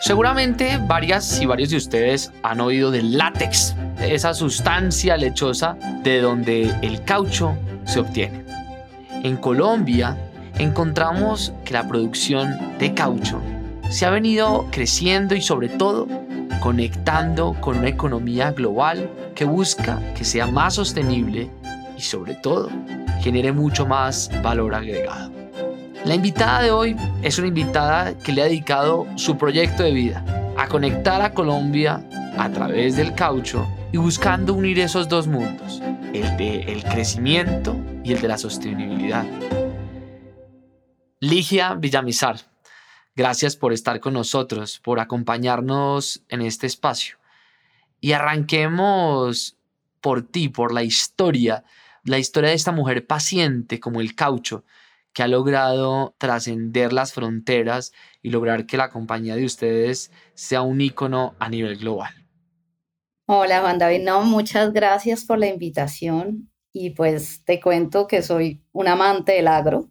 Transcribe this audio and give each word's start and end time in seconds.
Seguramente 0.00 0.78
varias 0.86 1.40
y 1.40 1.46
varios 1.46 1.70
de 1.70 1.78
ustedes 1.78 2.30
han 2.42 2.60
oído 2.60 2.90
del 2.90 3.16
látex, 3.16 3.74
esa 4.00 4.34
sustancia 4.34 5.16
lechosa 5.16 5.76
de 6.02 6.20
donde 6.20 6.74
el 6.82 7.02
caucho 7.02 7.56
se 7.84 8.00
obtiene. 8.00 8.44
En 9.22 9.36
Colombia 9.36 10.16
encontramos 10.58 11.52
que 11.64 11.72
la 11.72 11.88
producción 11.88 12.76
de 12.78 12.94
caucho 12.94 13.40
se 13.88 14.04
ha 14.04 14.10
venido 14.10 14.66
creciendo 14.70 15.34
y 15.34 15.40
sobre 15.40 15.68
todo 15.68 16.06
conectando 16.60 17.54
con 17.60 17.78
una 17.78 17.88
economía 17.88 18.52
global 18.52 19.10
que 19.34 19.44
busca 19.44 20.00
que 20.14 20.24
sea 20.24 20.46
más 20.46 20.74
sostenible 20.74 21.50
y 21.96 22.00
sobre 22.02 22.34
todo 22.34 22.68
genere 23.20 23.52
mucho 23.52 23.86
más 23.86 24.30
valor 24.42 24.74
agregado. 24.74 25.35
La 26.06 26.14
invitada 26.14 26.62
de 26.62 26.70
hoy 26.70 26.96
es 27.22 27.36
una 27.38 27.48
invitada 27.48 28.16
que 28.16 28.30
le 28.30 28.40
ha 28.40 28.44
dedicado 28.44 29.08
su 29.16 29.36
proyecto 29.36 29.82
de 29.82 29.90
vida 29.90 30.24
a 30.56 30.68
conectar 30.68 31.20
a 31.20 31.34
Colombia 31.34 32.08
a 32.38 32.48
través 32.48 32.94
del 32.94 33.12
caucho 33.12 33.66
y 33.90 33.96
buscando 33.96 34.54
unir 34.54 34.78
esos 34.78 35.08
dos 35.08 35.26
mundos, 35.26 35.82
el 36.14 36.36
de 36.36 36.60
el 36.72 36.84
crecimiento 36.84 37.76
y 38.04 38.12
el 38.12 38.20
de 38.20 38.28
la 38.28 38.38
sostenibilidad. 38.38 39.26
Ligia 41.18 41.74
Villamizar, 41.74 42.36
gracias 43.16 43.56
por 43.56 43.72
estar 43.72 43.98
con 43.98 44.14
nosotros, 44.14 44.78
por 44.78 45.00
acompañarnos 45.00 46.22
en 46.28 46.40
este 46.40 46.68
espacio. 46.68 47.16
Y 48.00 48.12
arranquemos 48.12 49.56
por 50.00 50.22
ti, 50.22 50.50
por 50.50 50.72
la 50.72 50.84
historia, 50.84 51.64
la 52.04 52.18
historia 52.18 52.50
de 52.50 52.56
esta 52.56 52.70
mujer 52.70 53.08
paciente 53.08 53.80
como 53.80 54.00
el 54.00 54.14
caucho, 54.14 54.62
que 55.16 55.22
ha 55.22 55.28
logrado 55.28 56.14
trascender 56.18 56.92
las 56.92 57.14
fronteras 57.14 57.92
y 58.20 58.28
lograr 58.28 58.66
que 58.66 58.76
la 58.76 58.90
compañía 58.90 59.34
de 59.34 59.46
ustedes 59.46 60.12
sea 60.34 60.60
un 60.60 60.78
ícono 60.82 61.34
a 61.38 61.48
nivel 61.48 61.78
global. 61.78 62.12
Hola 63.24 63.62
Juan 63.62 63.78
David, 63.78 64.06
muchas 64.24 64.74
gracias 64.74 65.24
por 65.24 65.38
la 65.38 65.46
invitación 65.46 66.52
y 66.70 66.90
pues 66.90 67.42
te 67.46 67.62
cuento 67.62 68.06
que 68.06 68.20
soy 68.20 68.62
un 68.72 68.88
amante 68.88 69.32
del 69.32 69.48
agro. 69.48 69.88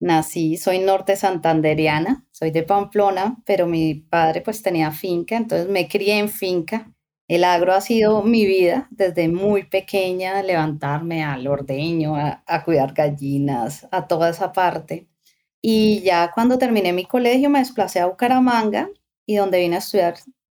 Nací, 0.00 0.56
soy 0.56 0.80
norte 0.80 1.14
santanderiana, 1.14 2.26
soy 2.32 2.50
de 2.50 2.64
Pamplona, 2.64 3.36
pero 3.46 3.68
mi 3.68 3.94
padre 3.94 4.40
pues 4.40 4.62
tenía 4.62 4.90
finca, 4.90 5.36
entonces 5.36 5.68
me 5.68 5.86
crié 5.86 6.18
en 6.18 6.28
finca 6.28 6.92
el 7.28 7.42
agro 7.44 7.74
ha 7.74 7.80
sido 7.80 8.22
mi 8.22 8.46
vida 8.46 8.86
desde 8.90 9.28
muy 9.28 9.64
pequeña, 9.64 10.42
levantarme 10.42 11.24
al 11.24 11.46
ordeño, 11.48 12.14
a, 12.16 12.64
cuidar 12.64 12.94
gallinas, 12.94 13.88
a 13.90 14.06
toda 14.06 14.30
esa 14.30 14.52
parte. 14.52 15.08
Y 15.60 16.02
ya 16.02 16.30
cuando 16.32 16.58
terminé 16.58 16.92
mi 16.92 17.04
colegio 17.04 17.50
me 17.50 17.58
desplacé 17.58 17.98
a 17.98 18.06
Bucaramanga 18.06 18.88
y 19.26 19.36
donde 19.36 19.58
vine 19.58 19.76
a 19.76 19.80
estudiar 19.80 20.16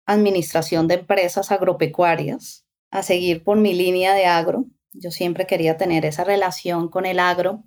administración 0.06 0.88
de 0.88 0.94
empresas 0.94 1.52
agropecuarias, 1.52 2.66
a 2.90 3.02
seguir 3.04 3.44
por 3.44 3.58
mi 3.58 3.72
línea 3.72 4.14
de 4.14 4.26
agro. 4.26 4.64
Yo 4.92 5.10
siempre 5.12 5.46
quería 5.46 5.76
tener 5.76 6.04
esa 6.04 6.24
relación 6.24 6.88
con 6.88 7.06
el 7.06 7.20
agro, 7.20 7.62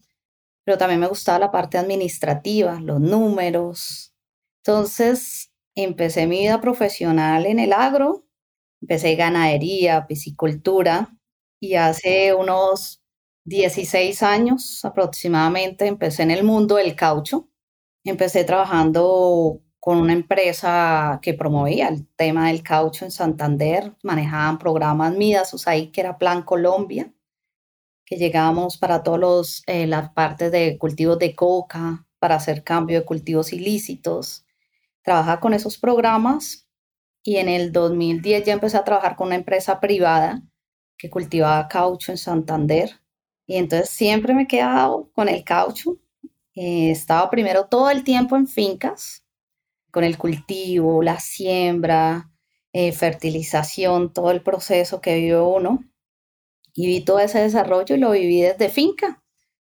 pero 0.66 0.78
también 0.78 1.00
me 1.00 1.08
gustaba 1.08 1.40
la 1.40 1.52
parte 1.52 1.78
administrativa, 1.78 2.82
los 2.82 3.00
números. 3.00 4.14
Entonces 4.62 5.54
empecé 5.76 6.28
mi 6.28 6.40
vida 6.40 6.60
profesional 6.60 7.46
en 7.46 7.60
el 7.60 7.72
agro 7.72 8.26
Empecé 8.82 9.16
ganadería, 9.16 10.08
piscicultura 10.08 11.16
y 11.60 11.76
hace 11.76 12.34
unos 12.34 13.02
16 13.46 14.24
años 14.24 14.86
aproximadamente 14.86 15.88
empecé 15.88 16.24
en 16.24 16.32
el 16.32 16.44
mundo 16.44 16.76
del 16.76 16.96
caucho. 16.96 17.50
Empecé 18.04 18.44
trabajando 18.44 19.62
con 19.80 19.98
una 19.98 20.14
empresa 20.14 21.20
que 21.22 21.34
promovía 21.34 21.88
el 21.90 22.08
tema 22.16 22.50
del 22.50 22.64
caucho 22.64 23.06
en 23.06 23.12
Santander. 23.12 23.96
Manejaban 24.04 24.60
programas 24.60 25.16
Midas 25.16 25.54
USAID, 25.54 25.92
que 25.92 26.02
era 26.02 26.18
Plan 26.18 26.44
Colombia, 26.44 27.14
que 28.06 28.18
llegábamos 28.18 28.78
para 28.78 29.04
todas 29.04 29.64
eh, 29.68 29.88
las 29.88 30.12
partes 30.12 30.52
de 30.52 30.78
cultivos 30.78 31.20
de 31.20 31.36
coca, 31.36 32.06
para 32.20 32.36
hacer 32.36 32.64
cambio 32.64 33.00
de 33.00 33.06
cultivos 33.06 33.54
ilícitos. 33.54 34.46
Trabajaba 35.02 35.40
con 35.40 35.54
esos 35.54 35.78
programas 35.78 36.69
y 37.24 37.38
en 37.38 37.50
el 37.50 37.72
2010 37.72 38.46
ya 38.46 38.54
empecé 38.54 38.78
a 38.78 38.84
trabajar 38.84 39.16
con 39.16 39.28
una 39.28 39.36
empresa 39.36 39.80
privada 39.80 40.42
que 40.98 41.10
cultivaba 41.10 41.68
caucho 41.68 42.12
en 42.12 42.18
Santander. 42.18 43.02
Y 43.46 43.56
entonces 43.58 43.90
siempre 43.90 44.34
me 44.34 44.44
he 44.44 44.48
quedado 44.48 45.10
con 45.14 45.30
el 45.30 45.44
caucho. 45.44 45.98
Eh, 46.56 46.92
estaba 46.92 47.30
primero 47.30 47.66
todo 47.66 47.90
el 47.90 48.04
tiempo 48.04 48.36
en 48.36 48.48
fincas, 48.48 49.26
con 49.92 50.04
el 50.04 50.18
cultivo, 50.18 51.02
la 51.02 51.20
siembra, 51.20 52.30
eh, 52.74 52.92
fertilización, 52.92 54.14
todo 54.14 54.32
el 54.32 54.44
proceso 54.44 55.02
que 55.02 55.16
vive 55.16 55.42
uno. 55.42 55.84
Y 56.74 56.88
vi 56.88 57.02
todo 57.02 57.20
ese 57.20 57.40
desarrollo 57.40 57.96
y 57.96 58.00
lo 58.00 58.12
viví 58.12 58.42
desde 58.42 58.70
finca. 58.70 59.24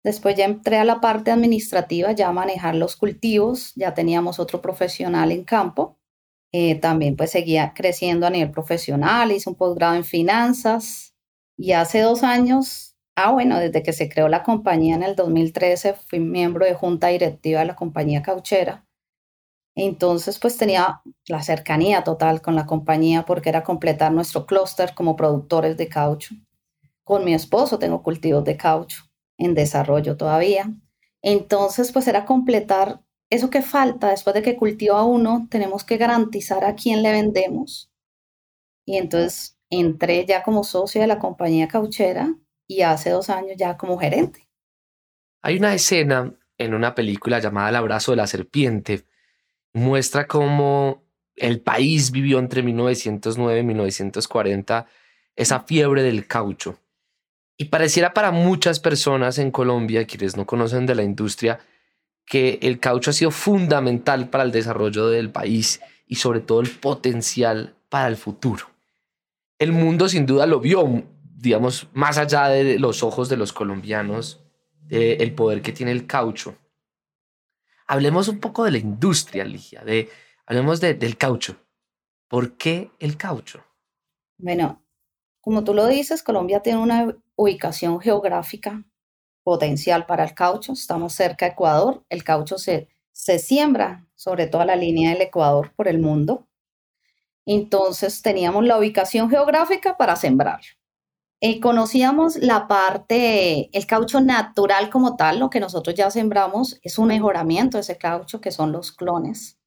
Después 0.04 0.36
ya 0.36 0.46
entré 0.46 0.78
a 0.78 0.86
la 0.86 1.02
parte 1.02 1.32
administrativa, 1.32 2.12
ya 2.12 2.30
a 2.30 2.34
manejar 2.34 2.76
los 2.76 2.96
cultivos, 2.96 3.74
ya 3.76 3.94
teníamos 3.94 4.40
otro 4.40 4.62
profesional 4.62 5.32
en 5.32 5.44
campo 5.44 5.99
eh, 6.52 6.76
también 6.80 7.16
pues 7.16 7.32
seguía 7.32 7.74
creciendo 7.76 8.26
a 8.28 8.30
nivel 8.32 8.52
profesional, 8.52 9.32
hice 9.32 9.50
un 9.50 9.56
posgrado 9.56 9.96
en 9.96 10.04
finanzas 10.04 11.14
y 11.58 11.74
hace 11.74 12.02
dos 12.02 12.24
años, 12.24 12.96
ah 13.16 13.32
bueno, 13.32 13.60
desde 13.60 13.84
que 13.84 13.94
se 13.94 14.10
creó 14.10 14.30
la 14.30 14.44
compañía 14.44 14.96
en 14.96 15.04
el 15.04 15.16
2013 15.16 15.94
fui 15.94 16.20
miembro 16.20 16.66
de 16.66 16.74
junta 16.74 17.08
directiva 17.10 17.60
de 17.62 17.68
la 17.68 17.76
compañía 17.76 18.24
cauchera. 18.24 18.86
Entonces 19.76 20.40
pues 20.40 20.58
tenía 20.58 21.02
la 21.28 21.42
cercanía 21.42 22.04
total 22.04 22.42
con 22.42 22.56
la 22.56 22.66
compañía 22.66 23.26
porque 23.26 23.50
era 23.50 23.64
completar 23.64 24.12
nuestro 24.12 24.46
clúster 24.46 24.94
como 24.94 25.16
productores 25.16 25.78
de 25.78 25.88
caucho. 25.88 26.36
Con 27.04 27.26
mi 27.26 27.34
esposo 27.34 27.80
tengo 27.80 28.04
cultivos 28.04 28.44
de 28.44 28.58
caucho 28.58 29.04
en 29.38 29.56
desarrollo 29.56 30.18
todavía. 30.18 30.74
Entonces 31.22 31.92
pues 31.92 32.08
era 32.08 32.26
completar 32.26 33.02
eso 33.30 33.50
que 33.50 33.62
falta 33.62 34.10
después 34.10 34.34
de 34.34 34.42
que 34.42 34.56
cultiva 34.56 35.04
uno, 35.04 35.48
tenemos 35.50 35.84
que 35.84 35.98
garantizar 35.98 36.66
a 36.66 36.76
quién 36.76 37.04
le 37.04 37.12
vendemos. 37.12 37.92
Y 38.86 38.98
entonces 38.98 39.58
entré 39.70 40.26
ya 40.26 40.42
como 40.42 40.64
socio 40.64 41.02
de 41.02 41.08
la 41.08 41.20
compañía 41.20 41.68
cauchera 41.68 42.34
y 42.68 42.82
hace 42.82 43.12
dos 43.12 43.30
años 43.30 43.56
ya 43.58 43.78
como 43.78 43.98
gerente. 43.98 44.48
Hay 45.42 45.58
una 45.58 45.74
escena 45.74 46.34
en 46.58 46.74
una 46.74 46.96
película 46.96 47.40
llamada 47.40 47.70
El 47.70 47.76
abrazo 47.76 48.12
de 48.12 48.18
la 48.18 48.28
serpiente. 48.28 49.06
Muestra 49.74 50.28
cómo 50.28 51.04
el 51.36 51.62
país 51.62 52.12
vivió 52.12 52.40
entre 52.40 52.64
1909 52.64 53.60
y 53.60 53.64
1940 53.64 54.88
esa 55.36 55.62
fiebre 55.62 56.04
del 56.04 56.28
caucho. 56.28 56.80
Y 57.58 57.66
pareciera 57.66 58.14
para 58.14 58.32
muchas 58.32 58.80
personas 58.80 59.38
en 59.38 59.52
Colombia, 59.52 60.06
quienes 60.06 60.36
no 60.36 60.46
conocen 60.46 60.86
de 60.86 60.96
la 60.96 61.04
industria, 61.04 61.60
que 62.30 62.60
el 62.62 62.80
caucho 62.80 63.10
ha 63.10 63.14
sido 63.14 63.32
fundamental 63.32 64.30
para 64.30 64.44
el 64.44 64.52
desarrollo 64.52 65.08
del 65.08 65.32
país 65.32 65.82
y 66.06 66.16
sobre 66.16 66.42
todo 66.42 66.62
el 66.62 66.70
potencial 66.70 67.76
para 67.90 68.08
el 68.08 68.18
futuro. 68.18 68.68
El 69.58 69.72
mundo 69.72 70.08
sin 70.08 70.28
duda 70.28 70.46
lo 70.46 70.60
vio, 70.60 71.04
digamos, 71.24 71.88
más 71.92 72.20
allá 72.20 72.48
de 72.48 72.78
los 72.78 73.02
ojos 73.02 73.30
de 73.30 73.38
los 73.38 73.52
colombianos, 73.52 74.44
el 74.90 75.34
poder 75.34 75.64
que 75.64 75.72
tiene 75.72 75.92
el 75.92 76.06
caucho. 76.06 76.56
Hablemos 77.88 78.28
un 78.28 78.40
poco 78.40 78.64
de 78.64 78.72
la 78.72 78.78
industria, 78.78 79.44
Ligia, 79.44 79.84
de, 79.84 80.10
hablemos 80.46 80.80
del 80.80 81.18
caucho. 81.18 81.58
¿Por 82.28 82.58
qué 82.58 82.92
el 83.00 83.18
caucho? 83.18 83.66
Bueno, 84.38 84.86
como 85.42 85.64
tú 85.64 85.74
lo 85.74 85.88
dices, 85.88 86.22
Colombia 86.22 86.62
tiene 86.62 86.78
una 86.78 87.16
ubicación 87.36 88.00
geográfica 88.00 88.84
potencial 89.44 90.06
para 90.06 90.24
el 90.24 90.34
caucho. 90.34 90.74
Estamos 90.74 91.14
cerca 91.14 91.46
de 91.46 91.52
Ecuador. 91.52 92.04
El 92.10 92.24
caucho 92.24 92.58
se, 92.58 92.90
se 93.12 93.40
siembra 93.40 94.08
sobre 94.16 94.48
toda 94.48 94.66
la 94.66 94.76
línea 94.76 95.12
del 95.12 95.22
Ecuador 95.22 95.74
por 95.76 95.88
el 95.88 96.00
mundo. 96.00 96.48
Entonces 97.46 98.22
teníamos 98.22 98.66
la 98.66 98.78
ubicación 98.78 99.30
geográfica 99.30 99.98
para 99.98 100.16
sembrar. 100.16 100.62
Eh, 101.42 101.62
conocíamos 101.62 102.36
la 102.36 102.68
parte, 102.68 103.70
el 103.76 103.88
caucho 103.88 104.20
natural 104.20 104.90
como 104.90 105.16
tal, 105.16 105.40
lo 105.40 105.50
que 105.50 105.62
nosotros 105.62 105.96
ya 105.96 106.12
sembramos 106.12 106.80
es 106.84 107.00
un 107.00 107.08
mejoramiento 107.08 107.78
de 107.78 107.82
ese 107.82 107.98
caucho, 107.98 108.42
que 108.42 108.52
son 108.52 108.74
los 108.74 108.92
clones. 108.92 109.58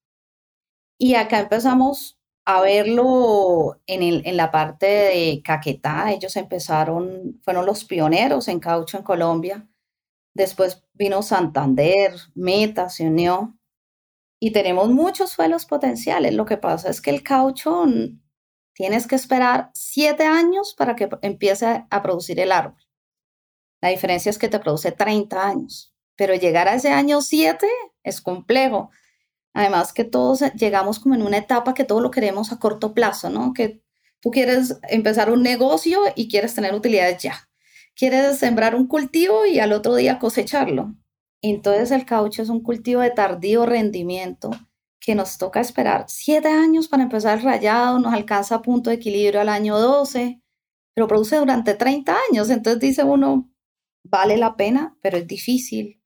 Y 0.99 1.14
acá 1.14 1.41
empezamos 1.41 2.20
a 2.44 2.61
verlo 2.61 3.81
en, 3.87 4.03
el, 4.03 4.23
en, 4.27 4.37
la 4.37 4.50
parte 4.50 4.87
de 4.87 5.43
Caquetá. 5.44 6.12
Ellos 6.12 6.37
empezaron, 6.37 7.41
fueron 7.43 7.67
los 7.67 7.85
pioneros 7.85 8.49
en 8.49 8.61
caucho 8.61 8.97
en 8.97 9.05
Colombia. 9.05 9.69
Después 10.35 10.83
vino 10.94 11.23
Santander, 11.23 12.15
Meta 12.35 12.89
se 12.89 13.06
unió 13.06 13.56
y 14.41 14.50
tenemos 14.50 14.89
muchos 14.89 15.31
suelos 15.31 15.67
potenciales. 15.67 16.35
Lo 16.35 16.44
que 16.44 16.56
pasa 16.56 16.91
es 16.91 17.00
que 17.00 17.11
el 17.11 17.23
caucho 17.23 17.85
tienes 18.75 19.06
que 19.06 19.15
esperar 19.15 19.71
siete 19.75 20.25
años 20.25 20.75
para 20.77 20.97
que 20.97 21.09
empiece 21.21 21.87
a 21.88 22.03
producir 22.03 22.41
el 22.41 22.50
árbol. 22.50 22.83
La 23.81 23.91
diferencia 23.91 24.31
es 24.31 24.38
que 24.38 24.49
te 24.49 24.59
produce 24.59 24.91
30 24.91 25.47
años, 25.47 25.95
pero 26.17 26.35
llegar 26.35 26.69
a 26.69 26.75
ese 26.75 26.91
año 26.91 27.21
siete 27.21 27.69
es 28.03 28.21
complejo. 28.21 28.91
Además 29.54 29.93
que 29.93 30.04
todos 30.04 30.40
llegamos 30.54 30.99
como 30.99 31.14
en 31.14 31.22
una 31.22 31.38
etapa 31.38 31.75
que 31.75 31.84
todo 31.84 32.00
lo 32.00 32.10
queremos 32.10 32.52
a 32.52 32.58
corto 32.58 32.94
plazo, 32.94 33.31
¿no? 33.31 33.52
Que 33.52 33.82
tú 34.20 34.31
quieres 34.31 34.78
empezar 34.88 35.31
un 35.31 35.43
negocio 35.43 36.00
y 36.14 36.28
quieres 36.28 36.54
tener 36.54 36.75
utilidades 36.75 37.22
ya. 37.22 37.49
Quieres 37.94 38.38
sembrar 38.38 38.75
un 38.75 38.87
cultivo 38.87 39.44
y 39.44 39.58
al 39.60 39.72
otro 39.72 39.94
día 39.94 40.19
cosecharlo. 40.19 40.94
Entonces 41.43 41.90
el 41.90 42.06
caucho 42.06 42.43
es 42.43 42.49
un 42.49 42.62
cultivo 42.62 43.00
de 43.00 43.10
tardío 43.10 43.66
rendimiento 43.66 44.50
que 45.00 45.14
nos 45.16 45.37
toca 45.37 45.60
esperar 45.60 46.04
siete 46.08 46.49
años 46.49 46.87
para 46.88 47.02
empezar 47.02 47.38
el 47.38 47.44
rayado, 47.44 47.99
nos 47.99 48.14
alcanza 48.14 48.54
a 48.54 48.62
punto 48.62 48.88
de 48.88 48.96
equilibrio 48.96 49.40
al 49.40 49.49
año 49.49 49.76
12, 49.76 50.40
pero 50.94 51.08
produce 51.08 51.37
durante 51.37 51.75
30 51.75 52.16
años. 52.31 52.49
Entonces 52.50 52.81
dice 52.81 53.02
uno, 53.02 53.50
vale 54.04 54.37
la 54.37 54.56
pena, 54.56 54.96
pero 55.02 55.19
es 55.19 55.26
difícil. 55.26 56.00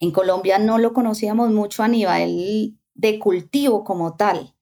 En 0.00 0.12
Colombia 0.12 0.58
no 0.58 0.78
lo 0.78 0.94
conocíamos 0.94 1.50
mucho 1.50 1.82
a 1.82 1.88
nivel 1.88 2.78
de 2.98 3.18
cultivo 3.18 3.84
como 3.84 4.16
tal. 4.16 4.54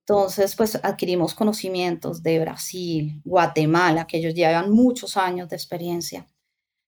Entonces, 0.00 0.56
pues 0.56 0.80
adquirimos 0.82 1.34
conocimientos 1.34 2.22
de 2.22 2.40
Brasil, 2.40 3.20
Guatemala, 3.24 4.06
que 4.06 4.16
ellos 4.16 4.34
llevan 4.34 4.72
muchos 4.72 5.18
años 5.18 5.50
de 5.50 5.56
experiencia. 5.56 6.26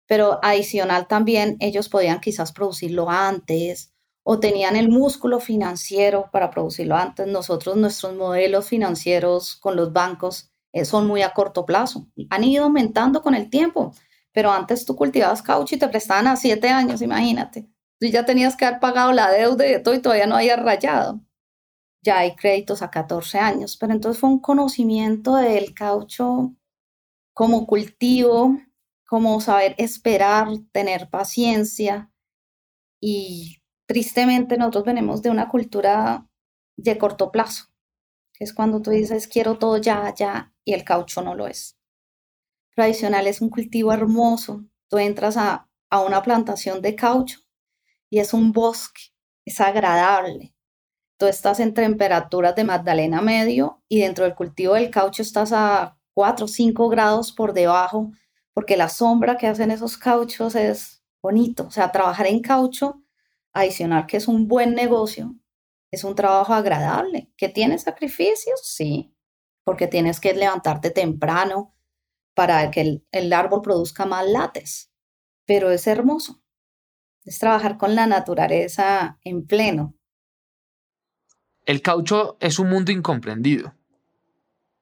Pero 0.08 0.40
adicional 0.42 1.08
también, 1.08 1.58
ellos 1.60 1.90
podían 1.90 2.22
quizás 2.22 2.54
producirlo 2.54 3.10
antes 3.10 3.94
o 4.24 4.40
tenían 4.40 4.78
el 4.78 4.88
músculo 4.88 5.42
financiero 5.42 6.30
para 6.32 6.50
producirlo 6.50 6.96
antes. 6.96 7.28
Nosotros, 7.28 7.76
nuestros 7.76 8.16
modelos 8.16 8.68
financieros 8.70 9.58
con 9.58 9.76
los 9.76 9.92
bancos 9.92 10.50
eh, 10.72 10.86
son 10.86 11.06
muy 11.06 11.22
a 11.22 11.34
corto 11.34 11.66
plazo. 11.66 12.08
Han 12.30 12.46
ido 12.46 12.64
aumentando 12.64 13.22
con 13.22 13.36
el 13.36 13.50
tiempo, 13.50 13.94
pero 14.32 14.52
antes 14.52 14.86
tú 14.86 14.96
cultivabas 14.96 15.42
caucho 15.42 15.76
y 15.76 15.80
te 15.80 15.90
prestaban 15.90 16.28
a 16.28 16.38
siete 16.38 16.70
años, 16.70 17.02
imagínate. 17.02 17.68
Ya 18.10 18.26
tenías 18.26 18.56
que 18.56 18.66
haber 18.66 18.80
pagado 18.80 19.14
la 19.14 19.30
deuda 19.30 19.68
y 19.68 19.82
todo 19.84 19.94
y 19.94 20.02
todavía 20.02 20.26
no 20.26 20.36
había 20.36 20.56
rayado. 20.56 21.22
Ya 22.04 22.20
hay 22.20 22.36
créditos 22.36 22.82
a 22.82 22.90
14 22.90 23.40
años, 23.40 23.78
pero 23.78 23.94
entonces 23.94 24.20
fue 24.20 24.30
un 24.30 24.40
conocimiento 24.40 25.36
del 25.36 25.74
caucho 25.76 26.56
como 27.34 27.68
cultivo, 27.68 28.58
como 29.08 29.40
saber 29.42 29.76
esperar, 29.78 30.48
tener 30.72 31.10
paciencia 31.10 32.12
y 33.02 33.58
tristemente 33.88 34.58
nosotros 34.58 34.86
venimos 34.86 35.22
de 35.22 35.30
una 35.30 35.50
cultura 35.50 36.28
de 36.78 36.98
corto 36.98 37.32
plazo, 37.32 37.66
que 38.34 38.46
es 38.46 38.54
cuando 38.54 38.82
tú 38.82 38.92
dices 38.92 39.28
quiero 39.28 39.60
todo 39.60 39.78
ya, 39.78 40.14
ya, 40.16 40.54
y 40.66 40.74
el 40.74 40.84
caucho 40.84 41.22
no 41.22 41.36
lo 41.36 41.48
es. 41.48 41.78
Tradicional 42.76 43.28
es 43.28 43.42
un 43.42 43.50
cultivo 43.50 43.94
hermoso. 43.94 44.66
Tú 44.90 44.98
entras 44.98 45.38
a, 45.38 45.70
a 45.90 46.02
una 46.02 46.24
plantación 46.24 46.82
de 46.82 46.96
caucho 46.96 47.41
y 48.12 48.20
es 48.20 48.36
un 48.36 48.52
bosque, 48.52 49.02
es 49.46 49.60
agradable. 49.60 50.54
Tú 51.18 51.26
estás 51.26 51.60
en 51.60 51.74
temperaturas 51.74 52.56
de 52.56 52.64
Magdalena 52.64 53.22
medio 53.22 53.82
y 53.88 54.02
dentro 54.02 54.26
del 54.26 54.36
cultivo 54.36 54.76
del 54.76 54.92
caucho 54.92 55.24
estás 55.24 55.52
a 55.54 55.98
4 56.14 56.46
o 56.46 56.48
5 56.48 56.90
grados 56.90 57.32
por 57.32 57.54
debajo, 57.54 58.12
porque 58.54 58.78
la 58.78 58.90
sombra 58.90 59.38
que 59.38 59.48
hacen 59.48 59.72
esos 59.72 59.98
cauchos 59.98 60.56
es 60.56 61.04
bonito. 61.22 61.68
O 61.68 61.72
sea, 61.72 61.92
trabajar 61.92 62.28
en 62.28 62.42
caucho 62.42 63.02
adicional 63.54 64.06
que 64.08 64.18
es 64.18 64.28
un 64.28 64.48
buen 64.48 64.76
negocio, 64.76 65.36
es 65.92 66.04
un 66.04 66.16
trabajo 66.16 66.54
agradable. 66.54 67.32
¿Que 67.38 67.50
tiene 67.50 67.78
sacrificios? 67.78 68.60
Sí, 68.64 69.16
porque 69.64 69.88
tienes 69.88 70.20
que 70.20 70.34
levantarte 70.34 70.92
temprano 70.92 71.74
para 72.34 72.72
que 72.72 73.04
el, 73.12 73.34
árbol 73.34 73.62
produzca 73.62 74.06
más 74.06 74.28
lates, 74.28 74.92
pero 75.46 75.72
es 75.72 75.88
hermoso. 75.88 76.41
Es 77.24 77.40
trabajar 77.40 77.78
con 77.78 77.96
la 77.96 78.08
naturaleza 78.08 79.20
en 79.24 79.46
pleno. 79.46 79.94
El 81.66 81.82
caucho 81.82 82.38
es 82.40 82.60
un 82.60 82.70
mundo 82.70 82.92
incomprendido. 82.92 83.74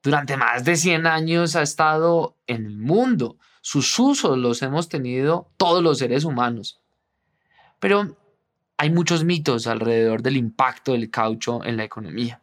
Durante 0.01 0.37
más 0.37 0.63
de 0.63 0.77
100 0.77 1.07
años 1.07 1.55
ha 1.55 1.61
estado 1.61 2.37
en 2.47 2.65
el 2.65 2.77
mundo. 2.77 3.37
Sus 3.61 3.99
usos 3.99 4.37
los 4.37 4.61
hemos 4.61 4.87
tenido 4.87 5.51
todos 5.57 5.83
los 5.83 5.97
seres 5.97 6.23
humanos. 6.23 6.79
Pero 7.79 8.17
hay 8.77 8.89
muchos 8.91 9.25
mitos 9.25 9.67
alrededor 9.67 10.21
del 10.21 10.37
impacto 10.37 10.93
del 10.93 11.11
caucho 11.11 11.63
en 11.65 11.75
la 11.75 11.83
economía. 11.83 12.41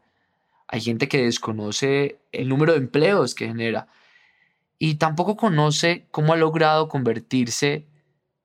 Hay 0.69 0.83
gente 0.83 1.09
que 1.09 1.23
desconoce 1.23 2.19
el 2.33 2.49
número 2.49 2.73
de 2.73 2.79
empleos 2.79 3.35
que 3.35 3.47
genera 3.47 3.89
y 4.79 4.97
tampoco 4.97 5.37
conoce 5.37 6.07
cómo 6.11 6.35
ha 6.35 6.37
logrado 6.37 6.89
convertirse 6.89 7.87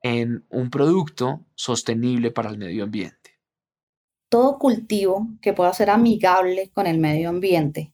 en 0.01 0.45
un 0.50 0.69
producto 0.69 1.45
sostenible 1.56 2.31
para 2.31 2.50
el 2.50 2.57
medio 2.57 2.83
ambiente. 2.83 3.39
Todo 4.30 4.57
cultivo 4.57 5.27
que 5.42 5.53
pueda 5.53 5.74
ser 5.74 5.89
amigable 5.89 6.71
con 6.74 6.88
el 6.88 6.98
medio 6.98 7.30
ambiente 7.30 7.94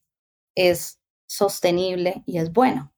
es 0.56 1.00
sostenible 1.26 2.24
y 2.26 2.38
es 2.38 2.52
bueno. 2.54 2.94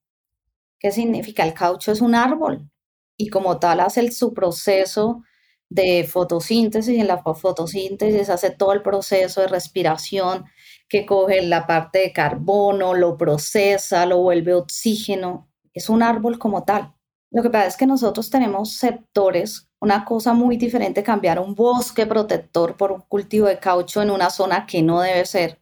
¿Qué 0.78 0.92
significa? 0.92 1.44
El 1.44 1.54
caucho 1.54 1.92
es 1.92 2.00
un 2.00 2.14
árbol 2.14 2.70
y 3.16 3.28
como 3.28 3.58
tal 3.58 3.80
hace 3.80 4.10
su 4.12 4.32
proceso 4.32 5.22
de 5.68 6.04
fotosíntesis. 6.04 6.98
En 6.98 7.06
la 7.06 7.22
fotosíntesis 7.22 8.30
hace 8.30 8.50
todo 8.50 8.72
el 8.72 8.82
proceso 8.82 9.40
de 9.40 9.48
respiración 9.48 10.46
que 10.88 11.06
coge 11.06 11.42
la 11.42 11.66
parte 11.66 12.00
de 12.00 12.12
carbono, 12.12 12.94
lo 12.94 13.16
procesa, 13.16 14.06
lo 14.06 14.18
vuelve 14.18 14.54
oxígeno. 14.54 15.50
Es 15.72 15.88
un 15.88 16.02
árbol 16.02 16.38
como 16.38 16.64
tal. 16.64 16.94
Lo 17.32 17.42
que 17.42 17.50
pasa 17.50 17.66
es 17.66 17.76
que 17.76 17.86
nosotros 17.86 18.28
tenemos 18.28 18.72
sectores, 18.72 19.68
una 19.80 20.04
cosa 20.04 20.34
muy 20.34 20.56
diferente, 20.56 21.04
cambiar 21.04 21.38
un 21.38 21.54
bosque 21.54 22.04
protector 22.04 22.76
por 22.76 22.90
un 22.90 23.02
cultivo 23.02 23.46
de 23.46 23.58
caucho 23.60 24.02
en 24.02 24.10
una 24.10 24.30
zona 24.30 24.66
que 24.66 24.82
no 24.82 25.00
debe 25.00 25.24
ser, 25.24 25.60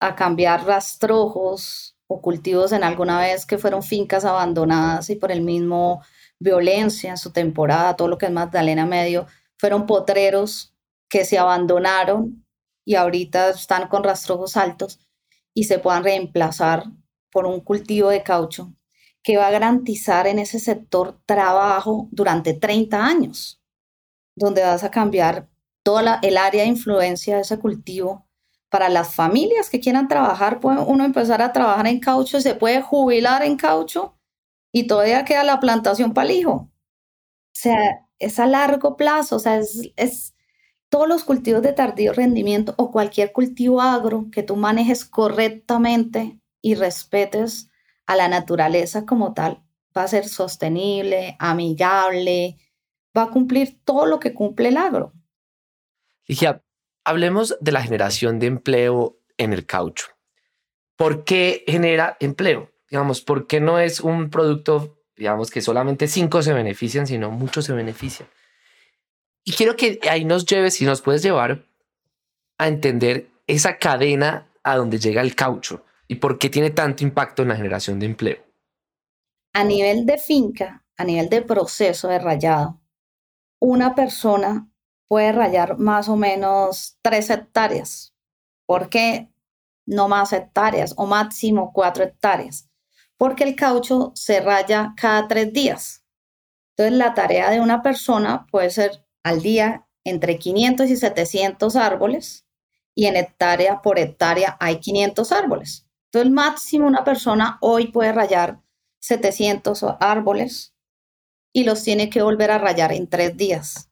a 0.00 0.16
cambiar 0.16 0.66
rastrojos 0.66 1.96
o 2.08 2.20
cultivos 2.20 2.72
en 2.72 2.82
alguna 2.82 3.20
vez 3.20 3.46
que 3.46 3.58
fueron 3.58 3.82
fincas 3.82 4.24
abandonadas 4.24 5.10
y 5.10 5.16
por 5.16 5.30
el 5.30 5.42
mismo 5.42 6.02
violencia 6.40 7.10
en 7.10 7.18
su 7.18 7.32
temporada, 7.32 7.96
todo 7.96 8.08
lo 8.08 8.18
que 8.18 8.26
es 8.26 8.32
Magdalena 8.32 8.86
Medio, 8.86 9.26
fueron 9.56 9.86
potreros 9.86 10.74
que 11.08 11.24
se 11.24 11.38
abandonaron 11.38 12.44
y 12.84 12.96
ahorita 12.96 13.50
están 13.50 13.88
con 13.88 14.02
rastrojos 14.02 14.56
altos 14.56 15.00
y 15.54 15.64
se 15.64 15.78
puedan 15.78 16.04
reemplazar 16.04 16.84
por 17.30 17.46
un 17.46 17.60
cultivo 17.60 18.10
de 18.10 18.22
caucho 18.22 18.72
que 19.22 19.36
va 19.36 19.48
a 19.48 19.50
garantizar 19.50 20.26
en 20.26 20.38
ese 20.38 20.58
sector 20.58 21.20
trabajo 21.26 22.08
durante 22.10 22.54
30 22.54 23.04
años, 23.04 23.60
donde 24.34 24.62
vas 24.62 24.84
a 24.84 24.90
cambiar 24.90 25.48
toda 25.82 26.18
el 26.22 26.36
área 26.36 26.62
de 26.62 26.68
influencia 26.68 27.36
de 27.36 27.42
ese 27.42 27.58
cultivo. 27.58 28.26
Para 28.70 28.88
las 28.88 29.14
familias 29.14 29.70
que 29.70 29.80
quieran 29.80 30.08
trabajar, 30.08 30.60
puede 30.60 30.80
uno 30.80 31.04
empezar 31.04 31.40
a 31.40 31.52
trabajar 31.52 31.86
en 31.86 32.00
caucho, 32.00 32.40
se 32.40 32.54
puede 32.54 32.82
jubilar 32.82 33.42
en 33.42 33.56
caucho 33.56 34.18
y 34.72 34.86
todavía 34.86 35.24
queda 35.24 35.44
la 35.44 35.60
plantación 35.60 36.12
para 36.12 36.28
el 36.28 36.36
hijo. 36.36 36.52
O 36.52 36.70
sea, 37.52 38.06
es 38.18 38.38
a 38.38 38.46
largo 38.46 38.96
plazo, 38.96 39.36
o 39.36 39.38
sea, 39.38 39.58
es, 39.58 39.90
es 39.96 40.34
todos 40.90 41.08
los 41.08 41.24
cultivos 41.24 41.62
de 41.62 41.72
tardío 41.72 42.12
rendimiento 42.12 42.74
o 42.76 42.90
cualquier 42.90 43.32
cultivo 43.32 43.80
agro 43.80 44.26
que 44.32 44.42
tú 44.42 44.56
manejes 44.56 45.04
correctamente 45.04 46.38
y 46.62 46.74
respetes 46.74 47.70
a 48.08 48.16
la 48.16 48.26
naturaleza 48.26 49.04
como 49.04 49.34
tal, 49.34 49.62
va 49.96 50.02
a 50.02 50.08
ser 50.08 50.26
sostenible, 50.26 51.36
amigable, 51.38 52.56
va 53.16 53.24
a 53.24 53.30
cumplir 53.30 53.78
todo 53.84 54.06
lo 54.06 54.18
que 54.18 54.32
cumple 54.32 54.70
el 54.70 54.78
agro. 54.78 55.12
Ligia, 56.26 56.64
hablemos 57.04 57.56
de 57.60 57.72
la 57.72 57.82
generación 57.82 58.38
de 58.38 58.46
empleo 58.46 59.18
en 59.36 59.52
el 59.52 59.66
caucho. 59.66 60.08
¿Por 60.96 61.24
qué 61.24 61.64
genera 61.66 62.16
empleo? 62.18 62.72
digamos, 62.90 63.20
¿por 63.20 63.46
qué 63.46 63.60
no 63.60 63.78
es 63.78 64.00
un 64.00 64.30
producto, 64.30 64.98
digamos, 65.14 65.50
que 65.50 65.60
solamente 65.60 66.08
cinco 66.08 66.42
se 66.42 66.54
benefician, 66.54 67.06
sino 67.06 67.30
muchos 67.30 67.66
se 67.66 67.74
benefician? 67.74 68.26
Y 69.44 69.52
quiero 69.52 69.76
que 69.76 70.00
ahí 70.10 70.24
nos 70.24 70.46
lleves 70.46 70.80
y 70.80 70.86
nos 70.86 71.02
puedes 71.02 71.22
llevar 71.22 71.66
a 72.56 72.68
entender 72.68 73.28
esa 73.46 73.76
cadena 73.76 74.48
a 74.62 74.76
donde 74.76 74.98
llega 74.98 75.20
el 75.20 75.34
caucho 75.34 75.84
y 76.08 76.16
por 76.16 76.38
qué 76.38 76.50
tiene 76.50 76.70
tanto 76.70 77.04
impacto 77.04 77.42
en 77.42 77.48
la 77.48 77.56
generación 77.56 78.00
de 78.00 78.06
empleo. 78.06 78.38
A 79.52 79.62
nivel 79.62 80.06
de 80.06 80.18
finca, 80.18 80.84
a 80.96 81.04
nivel 81.04 81.28
de 81.28 81.42
proceso 81.42 82.08
de 82.08 82.18
rayado, 82.18 82.80
una 83.60 83.94
persona 83.94 84.68
puede 85.06 85.32
rayar 85.32 85.78
más 85.78 86.08
o 86.08 86.16
menos 86.16 86.98
tres 87.02 87.30
hectáreas. 87.30 88.14
¿Por 88.66 88.88
qué 88.88 89.30
no 89.86 90.08
más 90.08 90.32
hectáreas 90.32 90.94
o 90.96 91.06
máximo 91.06 91.72
cuatro 91.72 92.04
hectáreas? 92.04 92.68
porque 93.18 93.44
el 93.44 93.56
caucho 93.56 94.12
se 94.14 94.40
raya 94.40 94.94
cada 94.96 95.28
tres 95.28 95.52
días. 95.52 96.04
Entonces, 96.76 96.96
la 96.96 97.12
tarea 97.12 97.50
de 97.50 97.60
una 97.60 97.82
persona 97.82 98.46
puede 98.50 98.70
ser 98.70 99.04
al 99.24 99.42
día 99.42 99.86
entre 100.04 100.38
500 100.38 100.88
y 100.88 100.96
700 100.96 101.76
árboles 101.76 102.46
y 102.94 103.06
en 103.06 103.16
hectárea 103.16 103.82
por 103.82 103.98
hectárea 103.98 104.56
hay 104.60 104.78
500 104.78 105.32
árboles. 105.32 105.87
Entonces, 106.10 106.32
máximo 106.32 106.86
una 106.86 107.04
persona 107.04 107.58
hoy 107.60 107.88
puede 107.88 108.12
rayar 108.12 108.60
700 109.00 109.84
árboles 110.00 110.74
y 111.52 111.64
los 111.64 111.82
tiene 111.82 112.10
que 112.10 112.22
volver 112.22 112.50
a 112.50 112.58
rayar 112.58 112.92
en 112.92 113.08
tres 113.08 113.36
días. 113.36 113.90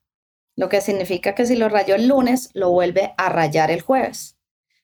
lo 0.59 0.71
que 0.71 0.81
significa 0.81 1.35
que 1.35 1.45
si 1.47 1.55
lo 1.57 1.69
rayó 1.69 1.95
el 1.97 2.09
lunes, 2.09 2.51
lo 2.55 2.71
vuelve 2.71 3.13
a 3.19 3.29
rayar 3.29 3.71
el 3.71 3.83
jueves. 3.83 4.39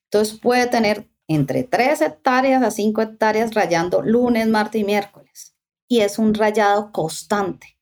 Entonces 0.05 0.39
puede 0.39 0.67
tener 0.67 1.09
entre 1.29 1.65
3 1.65 2.03
hectáreas 2.03 2.62
a 2.62 2.71
5 2.71 3.01
hectáreas 3.01 3.55
rayando 3.55 4.03
lunes, 4.03 4.47
martes 4.49 4.83
y 4.83 4.85
miércoles. 4.85 5.55
Y 5.89 6.01
es 6.01 6.19
un 6.19 6.35
rayado 6.35 6.93
constante. 6.93 7.79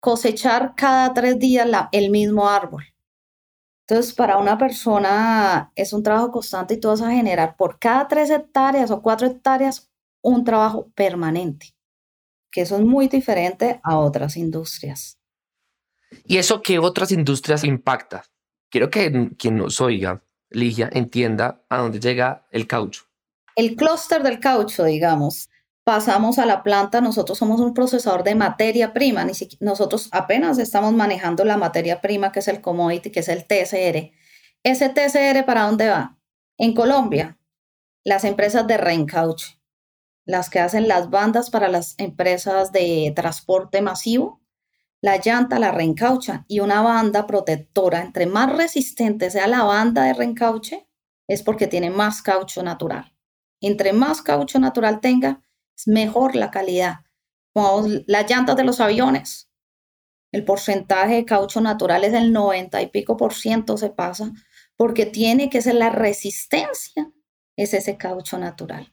Cosechar 0.00 0.74
cada 0.76 1.14
tres 1.14 1.38
días 1.38 1.66
el 1.92 2.10
mismo 2.10 2.48
árbol. 2.48 2.93
Entonces, 3.86 4.14
para 4.14 4.38
una 4.38 4.56
persona 4.56 5.70
es 5.74 5.92
un 5.92 6.02
trabajo 6.02 6.30
constante 6.30 6.74
y 6.74 6.80
tú 6.80 6.88
vas 6.88 7.02
a 7.02 7.10
generar 7.10 7.54
por 7.56 7.78
cada 7.78 8.08
3 8.08 8.30
hectáreas 8.30 8.90
o 8.90 9.02
4 9.02 9.26
hectáreas 9.26 9.90
un 10.22 10.42
trabajo 10.42 10.90
permanente, 10.94 11.74
que 12.50 12.62
eso 12.62 12.76
es 12.76 12.82
muy 12.82 13.08
diferente 13.08 13.80
a 13.82 13.98
otras 13.98 14.38
industrias. 14.38 15.18
¿Y 16.24 16.38
eso 16.38 16.62
qué 16.62 16.78
otras 16.78 17.12
industrias 17.12 17.62
impacta? 17.62 18.24
Quiero 18.70 18.88
que 18.88 19.30
quien 19.36 19.56
nos 19.56 19.80
oiga, 19.82 20.22
Ligia, 20.48 20.88
entienda 20.90 21.64
a 21.68 21.78
dónde 21.78 22.00
llega 22.00 22.46
el 22.50 22.66
caucho. 22.66 23.04
El 23.54 23.76
clúster 23.76 24.22
del 24.22 24.40
caucho, 24.40 24.84
digamos, 24.84 25.50
pasamos 25.84 26.38
a 26.38 26.46
la 26.46 26.62
planta, 26.62 27.00
nosotros 27.00 27.38
somos 27.38 27.60
un 27.60 27.74
procesador 27.74 28.24
de 28.24 28.34
materia 28.34 28.94
prima, 28.94 29.26
nosotros 29.60 30.08
apenas 30.12 30.58
estamos 30.58 30.94
manejando 30.94 31.44
la 31.44 31.58
materia 31.58 32.00
prima 32.00 32.32
que 32.32 32.40
es 32.40 32.48
el 32.48 32.62
commodity, 32.62 33.10
que 33.10 33.20
es 33.20 33.28
el 33.28 33.44
TCR. 33.44 34.12
¿Ese 34.62 34.88
TCR 34.88 35.44
para 35.44 35.62
dónde 35.62 35.88
va? 35.88 36.18
En 36.56 36.74
Colombia, 36.74 37.38
las 38.02 38.24
empresas 38.24 38.66
de 38.66 38.78
reencauche, 38.78 39.60
las 40.24 40.48
que 40.48 40.58
hacen 40.58 40.88
las 40.88 41.10
bandas 41.10 41.50
para 41.50 41.68
las 41.68 41.94
empresas 41.98 42.72
de 42.72 43.12
transporte 43.14 43.82
masivo, 43.82 44.40
la 45.02 45.18
llanta 45.18 45.58
la 45.58 45.70
reencaucha 45.70 46.46
y 46.48 46.60
una 46.60 46.80
banda 46.80 47.26
protectora, 47.26 48.00
entre 48.00 48.24
más 48.24 48.56
resistente 48.56 49.30
sea 49.30 49.46
la 49.48 49.62
banda 49.64 50.04
de 50.04 50.14
reencauche, 50.14 50.88
es 51.28 51.42
porque 51.42 51.66
tiene 51.66 51.90
más 51.90 52.22
caucho 52.22 52.62
natural. 52.62 53.14
Entre 53.60 53.92
más 53.92 54.22
caucho 54.22 54.58
natural 54.58 55.00
tenga, 55.00 55.42
mejor 55.86 56.36
la 56.36 56.50
calidad. 56.50 57.00
Como 57.52 57.86
las 58.06 58.28
llantas 58.28 58.56
de 58.56 58.64
los 58.64 58.80
aviones, 58.80 59.50
el 60.32 60.44
porcentaje 60.44 61.14
de 61.14 61.24
caucho 61.24 61.60
natural 61.60 62.04
es 62.04 62.12
del 62.12 62.32
90 62.32 62.82
y 62.82 62.88
pico 62.88 63.16
por 63.16 63.34
ciento 63.34 63.76
se 63.76 63.90
pasa, 63.90 64.32
porque 64.76 65.06
tiene 65.06 65.48
que 65.48 65.62
ser 65.62 65.76
la 65.76 65.90
resistencia, 65.90 67.12
es 67.56 67.72
ese 67.72 67.96
caucho 67.96 68.38
natural. 68.38 68.92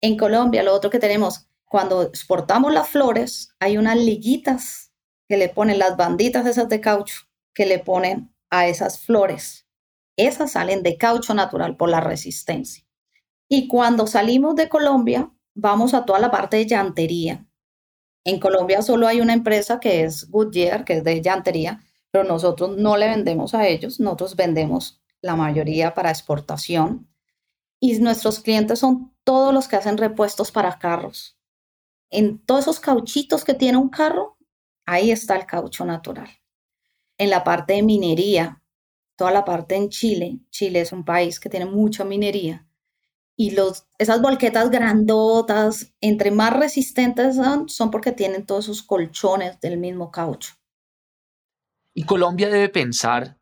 En 0.00 0.16
Colombia, 0.16 0.62
lo 0.62 0.74
otro 0.74 0.90
que 0.90 0.98
tenemos, 0.98 1.46
cuando 1.64 2.02
exportamos 2.02 2.72
las 2.72 2.88
flores, 2.88 3.50
hay 3.60 3.78
unas 3.78 3.96
liguitas 3.96 4.92
que 5.28 5.36
le 5.36 5.48
ponen 5.48 5.78
las 5.78 5.96
banditas 5.96 6.46
esas 6.46 6.68
de 6.68 6.80
caucho 6.80 7.22
que 7.54 7.66
le 7.66 7.78
ponen 7.78 8.34
a 8.50 8.66
esas 8.66 9.00
flores. 9.00 9.66
Esas 10.16 10.52
salen 10.52 10.82
de 10.82 10.96
caucho 10.98 11.34
natural 11.34 11.76
por 11.76 11.88
la 11.88 12.00
resistencia. 12.00 12.84
Y 13.48 13.68
cuando 13.68 14.06
salimos 14.06 14.56
de 14.56 14.68
Colombia, 14.68 15.30
vamos 15.54 15.94
a 15.94 16.04
toda 16.04 16.18
la 16.18 16.30
parte 16.30 16.56
de 16.58 16.66
llantería. 16.66 17.46
En 18.24 18.40
Colombia 18.40 18.82
solo 18.82 19.06
hay 19.06 19.20
una 19.20 19.32
empresa 19.32 19.80
que 19.80 20.04
es 20.04 20.30
Goodyear, 20.30 20.84
que 20.84 20.98
es 20.98 21.04
de 21.04 21.20
llantería, 21.20 21.80
pero 22.10 22.24
nosotros 22.24 22.76
no 22.76 22.96
le 22.96 23.08
vendemos 23.08 23.54
a 23.54 23.66
ellos, 23.66 24.00
nosotros 24.00 24.36
vendemos 24.36 25.02
la 25.20 25.36
mayoría 25.36 25.94
para 25.94 26.10
exportación. 26.10 27.08
Y 27.80 27.98
nuestros 27.98 28.40
clientes 28.40 28.78
son 28.78 29.12
todos 29.24 29.52
los 29.52 29.68
que 29.68 29.76
hacen 29.76 29.98
repuestos 29.98 30.50
para 30.50 30.78
carros. 30.78 31.38
En 32.10 32.38
todos 32.38 32.62
esos 32.62 32.80
cauchitos 32.80 33.44
que 33.44 33.54
tiene 33.54 33.78
un 33.78 33.88
carro, 33.88 34.34
Ahí 34.86 35.10
está 35.10 35.36
el 35.36 35.46
caucho 35.46 35.84
natural. 35.84 36.28
En 37.16 37.30
la 37.30 37.42
parte 37.42 37.74
de 37.74 37.82
minería, 37.82 38.62
toda 39.16 39.30
la 39.30 39.44
parte 39.44 39.76
en 39.76 39.88
Chile, 39.88 40.40
Chile 40.50 40.80
es 40.80 40.92
un 40.92 41.04
país 41.04 41.40
que 41.40 41.48
tiene 41.48 41.64
mucha 41.64 42.04
minería, 42.04 42.66
y 43.36 43.50
los, 43.50 43.86
esas 43.98 44.20
volquetas 44.20 44.70
grandotas, 44.70 45.92
entre 46.00 46.30
más 46.30 46.52
resistentes 46.52 47.36
son, 47.36 47.68
son 47.68 47.90
porque 47.90 48.12
tienen 48.12 48.46
todos 48.46 48.66
esos 48.66 48.82
colchones 48.82 49.60
del 49.60 49.78
mismo 49.78 50.10
caucho. 50.10 50.54
Y 51.92 52.04
Colombia 52.04 52.48
debe 52.48 52.68
pensar 52.68 53.38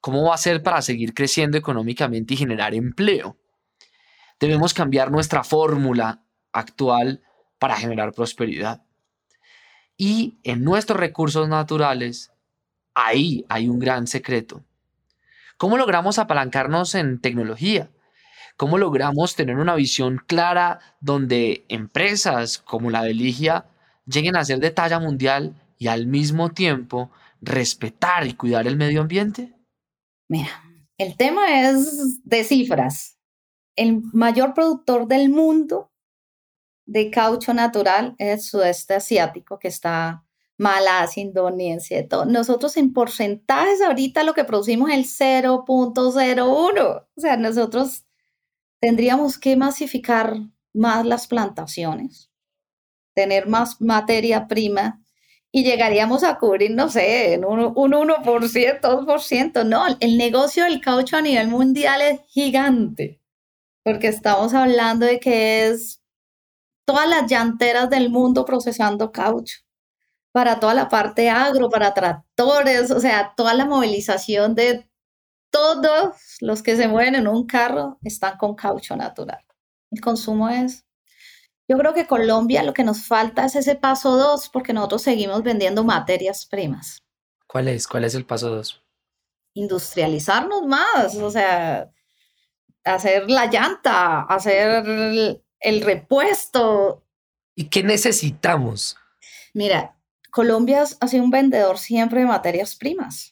cómo 0.00 0.24
va 0.24 0.34
a 0.34 0.38
ser 0.38 0.62
para 0.62 0.82
seguir 0.82 1.14
creciendo 1.14 1.56
económicamente 1.56 2.34
y 2.34 2.36
generar 2.36 2.74
empleo. 2.74 3.36
Debemos 4.40 4.74
cambiar 4.74 5.12
nuestra 5.12 5.44
fórmula 5.44 6.24
actual 6.52 7.22
para 7.58 7.76
generar 7.76 8.12
prosperidad. 8.12 8.82
Y 9.96 10.40
en 10.42 10.64
nuestros 10.64 10.98
recursos 10.98 11.48
naturales, 11.48 12.32
ahí 12.94 13.44
hay 13.48 13.68
un 13.68 13.78
gran 13.78 14.08
secreto. 14.08 14.64
¿Cómo 15.58 15.76
logramos 15.76 16.18
apalancarnos 16.18 16.96
en 16.96 17.20
tecnología? 17.20 17.90
¿Cómo 18.56 18.78
logramos 18.78 19.34
tener 19.34 19.56
una 19.56 19.74
visión 19.74 20.20
clara 20.26 20.80
donde 21.00 21.64
empresas 21.68 22.58
como 22.58 22.90
la 22.90 23.02
de 23.02 23.14
Ligia 23.14 23.66
lleguen 24.06 24.36
a 24.36 24.44
ser 24.44 24.58
de 24.58 24.70
talla 24.70 24.98
mundial 24.98 25.54
y 25.78 25.88
al 25.88 26.06
mismo 26.06 26.50
tiempo 26.50 27.10
respetar 27.40 28.26
y 28.26 28.34
cuidar 28.34 28.66
el 28.66 28.76
medio 28.76 29.00
ambiente? 29.00 29.52
Mira, 30.28 30.50
el 30.98 31.16
tema 31.16 31.60
es 31.60 32.22
de 32.24 32.44
cifras. 32.44 33.18
El 33.76 34.02
mayor 34.12 34.54
productor 34.54 35.08
del 35.08 35.28
mundo 35.28 35.90
de 36.86 37.10
caucho 37.10 37.54
natural 37.54 38.14
es 38.18 38.28
el 38.28 38.40
sudeste 38.40 38.94
asiático, 38.94 39.58
que 39.58 39.68
está 39.68 40.24
Malasia, 40.58 41.22
Indonesia, 41.22 42.06
todo. 42.08 42.24
Nosotros 42.24 42.76
en 42.76 42.92
porcentajes 42.92 43.80
ahorita 43.82 44.22
lo 44.22 44.34
que 44.34 44.44
producimos 44.44 44.90
es 44.90 45.20
el 45.20 45.44
0.01. 45.44 47.06
O 47.16 47.20
sea, 47.20 47.36
nosotros 47.36 48.01
tendríamos 48.82 49.38
que 49.38 49.56
masificar 49.56 50.38
más 50.74 51.06
las 51.06 51.28
plantaciones, 51.28 52.32
tener 53.14 53.46
más 53.46 53.80
materia 53.80 54.48
prima 54.48 55.00
y 55.52 55.62
llegaríamos 55.62 56.24
a 56.24 56.36
cubrir, 56.36 56.72
no 56.72 56.88
sé, 56.88 57.34
en 57.34 57.44
un, 57.44 57.60
un 57.60 57.92
1%, 57.92 58.80
2%. 58.80 59.64
No, 59.64 59.84
el 60.00 60.18
negocio 60.18 60.64
del 60.64 60.80
caucho 60.80 61.16
a 61.16 61.22
nivel 61.22 61.46
mundial 61.46 62.00
es 62.02 62.20
gigante, 62.26 63.20
porque 63.84 64.08
estamos 64.08 64.52
hablando 64.52 65.06
de 65.06 65.20
que 65.20 65.68
es 65.68 66.02
todas 66.84 67.08
las 67.08 67.30
llanteras 67.30 67.88
del 67.88 68.10
mundo 68.10 68.44
procesando 68.44 69.12
caucho, 69.12 69.58
para 70.32 70.58
toda 70.58 70.74
la 70.74 70.88
parte 70.88 71.30
agro, 71.30 71.70
para 71.70 71.94
tractores, 71.94 72.90
o 72.90 72.98
sea, 72.98 73.34
toda 73.36 73.54
la 73.54 73.64
movilización 73.64 74.56
de 74.56 74.88
todos 75.52 76.16
los 76.40 76.62
que 76.62 76.76
se 76.76 76.88
mueven 76.88 77.14
en 77.14 77.28
un 77.28 77.46
carro 77.46 77.98
están 78.02 78.36
con 78.38 78.56
caucho 78.56 78.96
natural. 78.96 79.44
El 79.92 80.00
consumo 80.00 80.48
es... 80.48 80.84
Yo 81.68 81.78
creo 81.78 81.94
que 81.94 82.08
Colombia 82.08 82.64
lo 82.64 82.74
que 82.74 82.82
nos 82.82 83.06
falta 83.06 83.44
es 83.44 83.54
ese 83.54 83.76
paso 83.76 84.16
dos, 84.16 84.48
porque 84.48 84.72
nosotros 84.72 85.02
seguimos 85.02 85.42
vendiendo 85.42 85.84
materias 85.84 86.46
primas. 86.46 86.98
¿Cuál 87.46 87.68
es? 87.68 87.86
¿Cuál 87.86 88.04
es 88.04 88.14
el 88.14 88.26
paso 88.26 88.50
dos? 88.50 88.82
Industrializarnos 89.54 90.62
más, 90.66 91.14
o 91.16 91.30
sea, 91.30 91.92
hacer 92.82 93.30
la 93.30 93.46
llanta, 93.46 94.22
hacer 94.22 94.84
el 95.60 95.80
repuesto. 95.82 97.04
¿Y 97.54 97.68
qué 97.68 97.82
necesitamos? 97.82 98.96
Mira, 99.54 99.96
Colombia 100.30 100.84
ha 101.00 101.08
sido 101.08 101.22
un 101.22 101.30
vendedor 101.30 101.78
siempre 101.78 102.20
de 102.20 102.26
materias 102.26 102.74
primas 102.74 103.31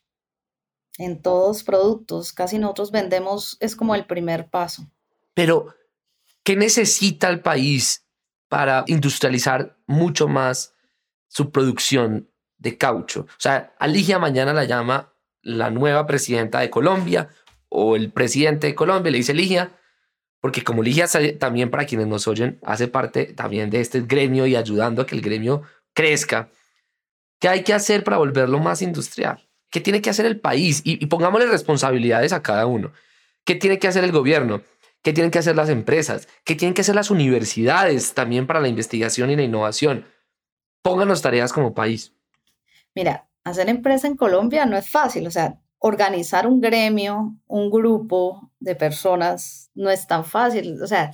en 1.01 1.23
todos 1.23 1.65
productos. 1.65 2.33
Casi 2.33 2.59
nosotros 2.59 2.91
vendemos, 2.91 3.57
es 3.61 3.75
como 3.75 3.95
el 3.95 4.05
primer 4.05 4.51
paso. 4.51 4.87
Pero, 5.33 5.75
¿qué 6.45 6.57
necesita 6.57 7.31
el 7.31 7.41
país 7.41 8.07
para 8.49 8.85
industrializar 8.87 9.79
mucho 9.87 10.29
más 10.29 10.75
su 11.27 11.51
producción 11.51 12.31
de 12.59 12.77
caucho? 12.77 13.23
O 13.23 13.41
sea, 13.41 13.75
Aligia 13.79 14.19
mañana 14.19 14.53
la 14.53 14.65
llama 14.65 15.15
la 15.43 15.71
nueva 15.71 16.07
presidenta 16.07 16.61
de 16.61 16.69
Colombia 16.69 17.31
o 17.71 17.97
el 17.97 18.13
presidente 18.13 18.67
de 18.67 18.75
Colombia, 18.75 19.11
le 19.11 19.19
dice, 19.19 19.33
Ligia, 19.33 19.73
porque 20.41 20.63
como 20.63 20.83
Ligia 20.83 21.07
también 21.39 21.71
para 21.71 21.87
quienes 21.87 22.09
nos 22.09 22.29
oyen, 22.29 22.59
hace 22.63 22.89
parte 22.89 23.33
también 23.33 23.71
de 23.71 23.81
este 23.81 24.03
gremio 24.03 24.47
y 24.47 24.55
ayudando 24.55 25.01
a 25.01 25.07
que 25.07 25.15
el 25.15 25.23
gremio 25.23 25.63
crezca. 25.95 26.51
¿Qué 27.39 27.49
hay 27.49 27.63
que 27.63 27.73
hacer 27.73 28.05
para 28.05 28.19
volverlo 28.19 28.59
más 28.59 28.83
industrial? 28.83 29.50
¿Qué 29.71 29.81
tiene 29.81 30.03
que 30.03 30.11
hacer 30.11 30.27
el 30.27 30.41
país? 30.41 30.83
Y, 30.85 31.03
y 31.03 31.07
pongámosle 31.07 31.47
responsabilidades 31.47 32.33
a 32.33 32.43
cada 32.43 32.67
uno. 32.67 32.93
¿Qué 33.45 33.55
tiene 33.55 33.79
que 33.79 33.89
hacer 33.89 34.05
el 34.05 34.13
gobierno? 34.13 34.63
¿Qué 35.03 35.13
tienen 35.13 35.31
que 35.31 35.39
hacer 35.39 35.57
las 35.57 35.71
empresas? 35.71 36.29
¿Qué 36.45 36.55
tienen 36.55 36.75
que 36.75 36.83
hacer 36.83 36.95
las 36.95 37.11
universidades 37.11 38.13
también 38.13 38.47
para 38.47 38.61
la 38.61 38.69
investigación 38.69 39.31
y 39.31 39.37
la 39.37 39.43
innovación? 39.43 40.07
Pónganos 40.83 41.23
tareas 41.23 41.53
como 41.53 41.75
país. 41.75 42.15
Mira, 42.95 43.29
hacer 43.45 43.69
empresa 43.69 44.07
en 44.07 44.17
Colombia 44.17 44.67
no 44.67 44.77
es 44.77 44.91
fácil. 44.91 45.27
O 45.27 45.31
sea, 45.31 45.61
organizar 45.79 46.47
un 46.47 46.61
gremio, 46.61 47.37
un 47.47 47.71
grupo 47.71 48.53
de 48.59 48.75
personas 48.75 49.71
no 49.75 49.91
es 49.91 50.07
tan 50.07 50.25
fácil. 50.25 50.83
O 50.83 50.87
sea, 50.87 51.13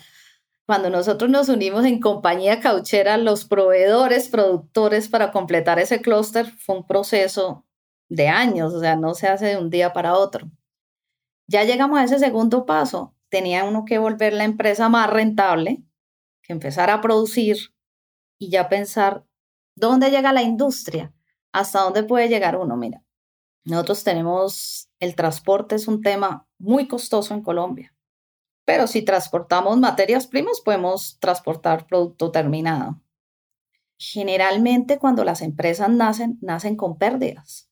cuando 0.66 0.90
nosotros 0.90 1.30
nos 1.30 1.48
unimos 1.48 1.84
en 1.84 2.00
compañía 2.00 2.58
cauchera, 2.58 3.16
los 3.18 3.44
proveedores, 3.44 4.28
productores 4.28 5.08
para 5.08 5.30
completar 5.30 5.78
ese 5.78 6.00
clúster 6.00 6.46
fue 6.46 6.78
un 6.78 6.86
proceso 6.86 7.65
de 8.08 8.28
años, 8.28 8.72
o 8.74 8.80
sea, 8.80 8.96
no 8.96 9.14
se 9.14 9.28
hace 9.28 9.46
de 9.46 9.56
un 9.56 9.70
día 9.70 9.92
para 9.92 10.14
otro. 10.14 10.50
Ya 11.48 11.64
llegamos 11.64 11.98
a 11.98 12.04
ese 12.04 12.18
segundo 12.18 12.66
paso, 12.66 13.14
tenía 13.28 13.64
uno 13.64 13.84
que 13.84 13.98
volver 13.98 14.32
la 14.32 14.44
empresa 14.44 14.88
más 14.88 15.10
rentable, 15.10 15.82
que 16.42 16.52
empezar 16.52 16.90
a 16.90 17.00
producir 17.00 17.74
y 18.38 18.50
ya 18.50 18.68
pensar 18.68 19.24
dónde 19.74 20.10
llega 20.10 20.32
la 20.32 20.42
industria, 20.42 21.12
hasta 21.52 21.80
dónde 21.80 22.04
puede 22.04 22.28
llegar 22.28 22.56
uno. 22.56 22.76
Mira, 22.76 23.02
nosotros 23.64 24.04
tenemos 24.04 24.88
el 25.00 25.14
transporte, 25.14 25.74
es 25.74 25.88
un 25.88 26.02
tema 26.02 26.46
muy 26.58 26.88
costoso 26.88 27.34
en 27.34 27.42
Colombia, 27.42 27.94
pero 28.64 28.86
si 28.86 29.02
transportamos 29.02 29.78
materias 29.78 30.26
primas, 30.26 30.60
podemos 30.60 31.18
transportar 31.20 31.86
producto 31.86 32.30
terminado. 32.30 33.00
Generalmente 33.98 34.98
cuando 34.98 35.24
las 35.24 35.40
empresas 35.40 35.88
nacen, 35.88 36.38
nacen 36.42 36.76
con 36.76 36.98
pérdidas. 36.98 37.70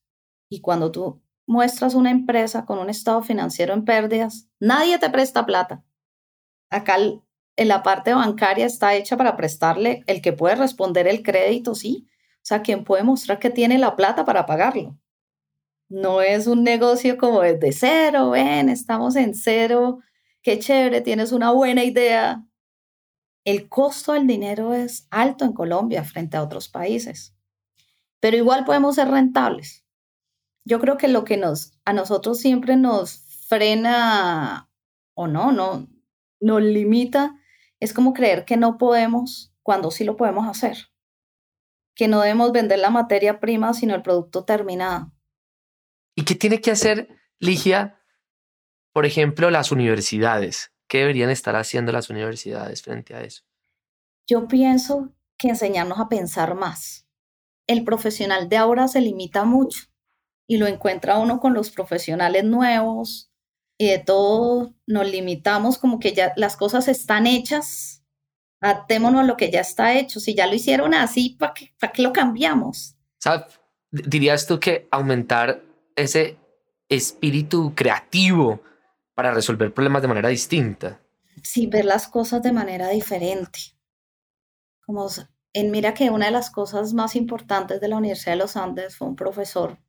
Y 0.55 0.61
cuando 0.61 0.89
tú 0.89 1.21
muestras 1.45 1.95
una 1.95 2.11
empresa 2.11 2.63
con 2.63 2.79
un 2.79 2.89
estado 2.89 3.21
financiero 3.21 3.73
en 3.73 3.83
pérdidas, 3.83 4.47
nadie 4.57 4.97
te 4.99 5.09
presta 5.09 5.45
plata. 5.45 5.83
Acá 6.69 6.95
en 6.95 7.67
la 7.67 7.83
parte 7.83 8.13
bancaria 8.13 8.65
está 8.65 8.95
hecha 8.95 9.17
para 9.17 9.35
prestarle 9.35 10.05
el 10.07 10.21
que 10.21 10.31
puede 10.31 10.55
responder 10.55 11.09
el 11.09 11.23
crédito, 11.23 11.75
sí. 11.75 12.07
O 12.35 12.43
sea, 12.43 12.61
quien 12.61 12.85
puede 12.85 13.03
mostrar 13.03 13.37
que 13.37 13.49
tiene 13.49 13.77
la 13.77 13.97
plata 13.97 14.23
para 14.23 14.45
pagarlo. 14.45 14.97
No 15.89 16.21
es 16.21 16.47
un 16.47 16.63
negocio 16.63 17.17
como 17.17 17.41
desde 17.41 17.73
cero, 17.73 18.29
ven, 18.29 18.69
estamos 18.69 19.17
en 19.17 19.35
cero, 19.35 19.99
qué 20.41 20.57
chévere, 20.57 21.01
tienes 21.01 21.33
una 21.33 21.51
buena 21.51 21.83
idea. 21.83 22.45
El 23.43 23.67
costo 23.67 24.13
del 24.13 24.25
dinero 24.25 24.73
es 24.73 25.05
alto 25.11 25.43
en 25.43 25.51
Colombia 25.51 26.05
frente 26.05 26.37
a 26.37 26.43
otros 26.43 26.69
países, 26.69 27.35
pero 28.21 28.37
igual 28.37 28.63
podemos 28.63 28.95
ser 28.95 29.09
rentables 29.09 29.84
yo 30.65 30.79
creo 30.79 30.97
que 30.97 31.07
lo 31.07 31.23
que 31.23 31.37
nos, 31.37 31.73
a 31.85 31.93
nosotros 31.93 32.39
siempre 32.39 32.75
nos 32.75 33.19
frena 33.47 34.69
o 35.13 35.27
no, 35.27 35.51
no, 35.51 35.87
nos 36.39 36.61
limita, 36.61 37.39
es 37.79 37.93
como 37.93 38.13
creer 38.13 38.45
que 38.45 38.57
no 38.57 38.77
podemos 38.77 39.53
cuando 39.61 39.91
sí 39.91 40.03
lo 40.03 40.17
podemos 40.17 40.47
hacer. 40.47 40.89
Que 41.93 42.07
no 42.07 42.19
debemos 42.19 42.51
vender 42.51 42.79
la 42.79 42.89
materia 42.89 43.39
prima, 43.39 43.73
sino 43.73 43.95
el 43.95 44.01
producto 44.01 44.43
terminado. 44.43 45.13
¿Y 46.15 46.25
qué 46.25 46.35
tiene 46.35 46.59
que 46.59 46.71
hacer, 46.71 47.09
Ligia, 47.39 48.01
por 48.91 49.05
ejemplo, 49.05 49.51
las 49.51 49.71
universidades? 49.71 50.73
¿Qué 50.87 50.99
deberían 50.99 51.29
estar 51.29 51.55
haciendo 51.55 51.91
las 51.91 52.09
universidades 52.09 52.81
frente 52.81 53.13
a 53.13 53.21
eso? 53.21 53.43
Yo 54.27 54.47
pienso 54.47 55.13
que 55.37 55.49
enseñarnos 55.49 55.99
a 55.99 56.09
pensar 56.09 56.55
más. 56.55 57.07
El 57.67 57.83
profesional 57.83 58.49
de 58.49 58.57
ahora 58.57 58.87
se 58.87 59.01
limita 59.01 59.45
mucho 59.45 59.85
y 60.47 60.57
lo 60.57 60.67
encuentra 60.67 61.17
uno 61.17 61.39
con 61.39 61.53
los 61.53 61.71
profesionales 61.71 62.43
nuevos 62.43 63.31
y 63.77 63.87
de 63.89 63.99
todo 63.99 64.73
nos 64.85 65.09
limitamos 65.09 65.77
como 65.77 65.99
que 65.99 66.13
ya 66.13 66.33
las 66.37 66.55
cosas 66.55 66.87
están 66.87 67.27
hechas, 67.27 68.03
atémonos 68.61 69.21
a 69.21 69.25
lo 69.25 69.37
que 69.37 69.51
ya 69.51 69.61
está 69.61 69.97
hecho. 69.97 70.19
Si 70.19 70.33
ya 70.33 70.47
lo 70.47 70.55
hicieron 70.55 70.93
así, 70.93 71.35
¿para 71.37 71.53
qué, 71.53 71.73
para 71.79 71.91
qué 71.91 72.01
lo 72.01 72.13
cambiamos? 72.13 72.95
¿Dirías 73.91 74.45
tú 74.45 74.59
que 74.59 74.87
aumentar 74.91 75.61
ese 75.95 76.37
espíritu 76.89 77.73
creativo 77.75 78.61
para 79.13 79.33
resolver 79.33 79.73
problemas 79.73 80.01
de 80.01 80.07
manera 80.07 80.29
distinta? 80.29 81.01
Sí, 81.43 81.67
ver 81.67 81.85
las 81.85 82.07
cosas 82.07 82.41
de 82.43 82.51
manera 82.51 82.89
diferente. 82.89 83.59
Como 84.85 85.07
en 85.53 85.71
mira 85.71 85.93
que 85.93 86.09
una 86.09 86.27
de 86.27 86.31
las 86.31 86.49
cosas 86.49 86.93
más 86.93 87.15
importantes 87.15 87.81
de 87.81 87.87
la 87.87 87.97
Universidad 87.97 88.33
de 88.33 88.39
los 88.39 88.55
Andes 88.55 88.95
fue 88.95 89.07
un 89.07 89.15
profesor 89.15 89.79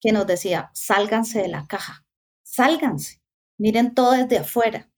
que 0.00 0.12
nos 0.12 0.26
decía, 0.26 0.70
sálganse 0.74 1.42
de 1.42 1.48
la 1.48 1.66
caja, 1.66 2.06
sálganse, 2.42 3.20
miren 3.58 3.94
todo 3.94 4.12
desde 4.12 4.38
afuera. 4.38 4.90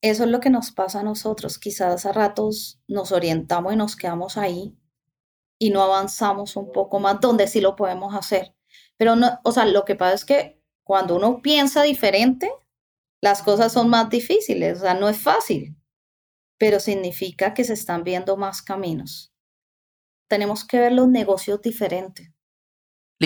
Eso 0.00 0.24
es 0.24 0.30
lo 0.30 0.40
que 0.40 0.50
nos 0.50 0.72
pasa 0.72 1.00
a 1.00 1.04
nosotros. 1.04 1.58
Quizás 1.58 2.06
a 2.06 2.12
ratos 2.12 2.80
nos 2.88 3.12
orientamos 3.12 3.72
y 3.72 3.76
nos 3.76 3.94
quedamos 3.94 4.36
ahí 4.36 4.76
y 5.58 5.70
no 5.70 5.80
avanzamos 5.80 6.56
un 6.56 6.72
poco 6.72 6.98
más 6.98 7.20
donde 7.20 7.46
sí 7.46 7.60
lo 7.60 7.76
podemos 7.76 8.14
hacer. 8.16 8.52
Pero 8.96 9.14
no, 9.14 9.38
o 9.44 9.52
sea, 9.52 9.64
lo 9.64 9.84
que 9.84 9.94
pasa 9.94 10.14
es 10.14 10.24
que 10.24 10.60
cuando 10.82 11.14
uno 11.14 11.40
piensa 11.40 11.82
diferente, 11.82 12.50
las 13.20 13.42
cosas 13.42 13.72
son 13.72 13.88
más 13.88 14.10
difíciles, 14.10 14.78
o 14.78 14.80
sea, 14.80 14.94
no 14.94 15.08
es 15.08 15.18
fácil, 15.18 15.76
pero 16.58 16.80
significa 16.80 17.54
que 17.54 17.62
se 17.62 17.74
están 17.74 18.02
viendo 18.02 18.36
más 18.36 18.60
caminos. 18.60 19.32
Tenemos 20.28 20.64
que 20.64 20.80
ver 20.80 20.92
los 20.92 21.06
negocios 21.06 21.62
diferentes. 21.62 22.32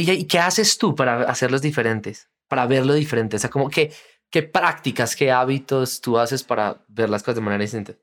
¿Y 0.00 0.24
qué 0.26 0.38
haces 0.38 0.78
tú 0.78 0.94
para 0.94 1.22
hacerlos 1.22 1.62
diferentes? 1.62 2.28
Para 2.48 2.66
verlo 2.66 2.94
diferente. 2.94 3.36
O 3.36 3.38
sea, 3.38 3.50
como 3.50 3.68
que, 3.70 3.92
¿qué 4.30 4.42
prácticas, 4.42 5.16
qué 5.16 5.32
hábitos 5.32 6.00
tú 6.00 6.18
haces 6.18 6.42
para 6.42 6.84
ver 6.88 7.08
las 7.08 7.22
cosas 7.22 7.36
de 7.36 7.40
manera 7.40 7.62
distinta? 7.62 7.94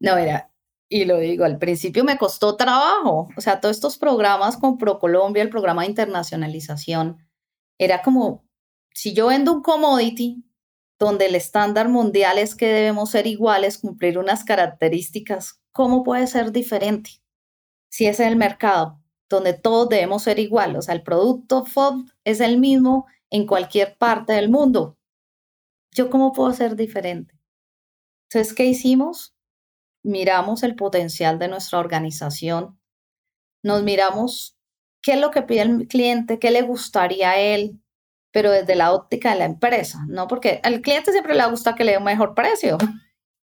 No, 0.00 0.16
era, 0.16 0.52
y 0.88 1.06
lo 1.06 1.18
digo, 1.18 1.44
al 1.44 1.58
principio 1.58 2.04
me 2.04 2.18
costó 2.18 2.56
trabajo. 2.56 3.28
O 3.36 3.40
sea, 3.40 3.60
todos 3.60 3.76
estos 3.76 3.98
programas 3.98 4.56
con 4.56 4.78
ProColombia, 4.78 5.42
el 5.42 5.48
programa 5.48 5.82
de 5.82 5.88
internacionalización, 5.88 7.18
era 7.78 8.02
como, 8.02 8.44
si 8.92 9.14
yo 9.14 9.28
vendo 9.28 9.52
un 9.52 9.62
commodity 9.62 10.44
donde 10.98 11.26
el 11.26 11.34
estándar 11.34 11.88
mundial 11.88 12.38
es 12.38 12.54
que 12.54 12.66
debemos 12.66 13.10
ser 13.10 13.26
iguales, 13.26 13.78
cumplir 13.78 14.18
unas 14.18 14.44
características, 14.44 15.60
¿cómo 15.72 16.04
puede 16.04 16.26
ser 16.26 16.52
diferente? 16.52 17.10
Si 17.90 18.06
es 18.06 18.20
el 18.20 18.36
mercado 18.36 19.01
donde 19.36 19.54
todos 19.54 19.88
debemos 19.88 20.22
ser 20.22 20.38
igual. 20.38 20.76
O 20.76 20.82
sea, 20.82 20.94
el 20.94 21.02
producto 21.02 21.64
FOB 21.64 22.06
es 22.24 22.40
el 22.40 22.58
mismo 22.58 23.06
en 23.30 23.46
cualquier 23.46 23.96
parte 23.96 24.32
del 24.32 24.50
mundo. 24.50 24.96
¿Yo 25.90 26.10
cómo 26.10 26.32
puedo 26.32 26.52
ser 26.52 26.76
diferente? 26.76 27.38
Entonces, 28.28 28.54
¿qué 28.54 28.64
hicimos? 28.64 29.34
Miramos 30.02 30.62
el 30.62 30.74
potencial 30.74 31.38
de 31.38 31.48
nuestra 31.48 31.78
organización, 31.78 32.78
nos 33.62 33.82
miramos 33.82 34.56
qué 35.00 35.12
es 35.12 35.20
lo 35.20 35.30
que 35.30 35.42
pide 35.42 35.62
el 35.62 35.86
cliente, 35.86 36.38
qué 36.38 36.50
le 36.50 36.62
gustaría 36.62 37.30
a 37.30 37.38
él, 37.38 37.80
pero 38.32 38.50
desde 38.50 38.74
la 38.74 38.92
óptica 38.92 39.32
de 39.32 39.38
la 39.38 39.44
empresa, 39.44 40.04
¿no? 40.08 40.26
Porque 40.26 40.60
al 40.62 40.80
cliente 40.80 41.12
siempre 41.12 41.34
le 41.34 41.46
gusta 41.48 41.74
que 41.74 41.84
le 41.84 41.92
dé 41.92 41.98
un 41.98 42.04
mejor 42.04 42.34
precio. 42.34 42.78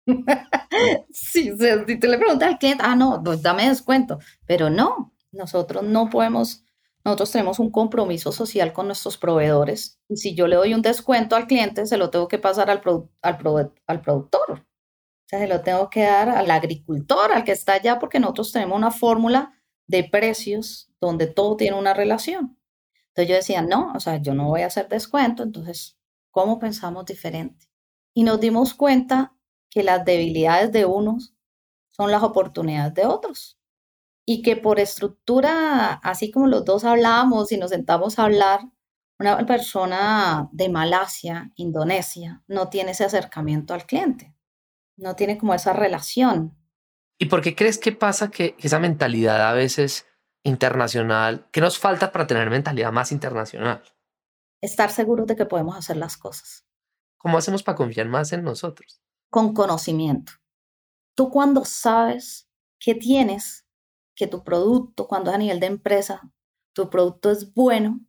si 1.11 1.51
tú 1.51 2.07
le 2.07 2.19
preguntas 2.19 2.49
al 2.49 2.59
cliente, 2.59 2.85
ah, 2.87 2.97
no, 2.97 3.21
pues 3.23 3.43
dame 3.43 3.69
descuento, 3.69 4.19
pero 4.47 4.71
no, 4.71 5.13
nosotros 5.39 5.83
no 5.85 6.11
podemos, 6.11 6.65
nosotros 7.05 7.31
tenemos 7.31 7.59
un 7.59 7.71
compromiso 7.71 8.33
social 8.33 8.73
con 8.73 8.87
nuestros 8.87 9.17
proveedores 9.17 10.01
y 10.09 10.17
si 10.17 10.35
yo 10.35 10.47
le 10.47 10.57
doy 10.57 10.75
un 10.75 10.83
descuento 10.83 11.37
al 11.37 11.47
cliente, 11.47 11.87
se 11.87 11.97
lo 11.97 12.11
tengo 12.11 12.29
que 12.29 12.39
pasar 12.39 12.71
al, 12.71 12.83
al, 13.23 13.73
al 13.87 14.01
productor. 14.03 14.51
O 14.51 15.29
sea, 15.29 15.39
se 15.39 15.47
lo 15.47 15.63
tengo 15.63 15.89
que 15.91 16.03
dar 16.03 16.29
al 16.29 16.51
agricultor, 16.51 17.33
al 17.33 17.45
que 17.45 17.53
está 17.53 17.75
allá, 17.75 17.99
porque 17.99 18.19
nosotros 18.19 18.53
tenemos 18.53 18.77
una 18.77 18.91
fórmula 18.91 19.55
de 19.87 20.05
precios 20.05 20.91
donde 21.01 21.27
todo 21.27 21.57
tiene 21.57 21.79
una 21.79 21.95
relación. 21.95 22.59
Entonces 23.09 23.29
yo 23.29 23.37
decía, 23.37 23.63
no, 23.63 23.93
o 23.95 24.01
sea, 24.01 24.17
yo 24.19 24.35
no 24.35 24.49
voy 24.49 24.63
a 24.63 24.67
hacer 24.67 24.89
descuento, 24.89 25.43
entonces, 25.43 25.99
¿cómo 26.31 26.59
pensamos 26.59 27.05
diferente? 27.07 27.69
Y 28.15 28.23
nos 28.25 28.41
dimos 28.41 28.75
cuenta 28.75 29.35
que 29.71 29.83
las 29.83 30.05
debilidades 30.05 30.73
de 30.73 30.85
unos 30.85 31.35
son 31.91 32.11
las 32.11 32.23
oportunidades 32.23 32.95
de 32.95 33.07
otros 33.07 33.58
y 34.31 34.43
que 34.43 34.57
por 34.57 34.79
estructura, 34.79 35.95
así 36.03 36.31
como 36.31 36.49
los 36.49 36.63
dos 36.67 36.85
hablábamos 36.85 37.51
y 37.51 37.57
nos 37.57 37.71
sentamos 37.71 38.19
a 38.19 38.25
hablar, 38.25 38.61
una 39.19 39.47
persona 39.47 40.51
de 40.53 40.69
Malasia, 40.69 41.51
Indonesia, 41.55 42.43
no 42.47 42.69
tiene 42.69 42.91
ese 42.91 43.07
acercamiento 43.07 43.73
al 43.73 43.87
cliente, 43.87 44.37
no 44.99 45.17
tiene 45.17 45.39
como 45.39 45.55
esa 45.55 45.73
relación. 45.73 46.55
¿Y 47.17 47.25
por 47.25 47.41
qué 47.41 47.57
crees 47.57 47.79
que 47.79 47.93
pasa 47.93 48.31
que 48.31 48.55
esa 48.59 48.79
mentalidad 48.79 49.49
a 49.49 49.55
veces 49.55 50.05
internacional, 50.43 51.49
qué 51.51 51.63
nos 51.63 51.79
falta 51.79 52.13
para 52.13 52.27
tener 52.27 52.51
mentalidad 52.51 52.93
más 52.93 53.13
internacional? 53.13 53.83
Estar 54.61 54.91
seguros 54.91 55.27
de 55.27 55.37
que 55.37 55.47
podemos 55.47 55.75
hacer 55.75 55.97
las 55.97 56.19
cosas. 56.19 56.67
¿Cómo 57.17 57.39
hacemos 57.39 57.63
para 57.63 57.77
confiar 57.77 58.09
más 58.09 58.31
en 58.35 58.43
nosotros? 58.43 59.01
Con 59.31 59.55
conocimiento. 59.55 60.33
Tú 61.15 61.31
cuando 61.31 61.65
sabes 61.65 62.51
qué 62.79 62.95
tienes, 62.95 63.65
que 64.19 64.27
tu 64.27 64.43
producto, 64.43 65.07
cuando 65.07 65.31
es 65.31 65.37
a 65.37 65.39
nivel 65.39 65.61
de 65.61 65.67
empresa, 65.67 66.29
tu 66.75 66.91
producto 66.91 67.31
es 67.31 67.55
bueno, 67.55 68.01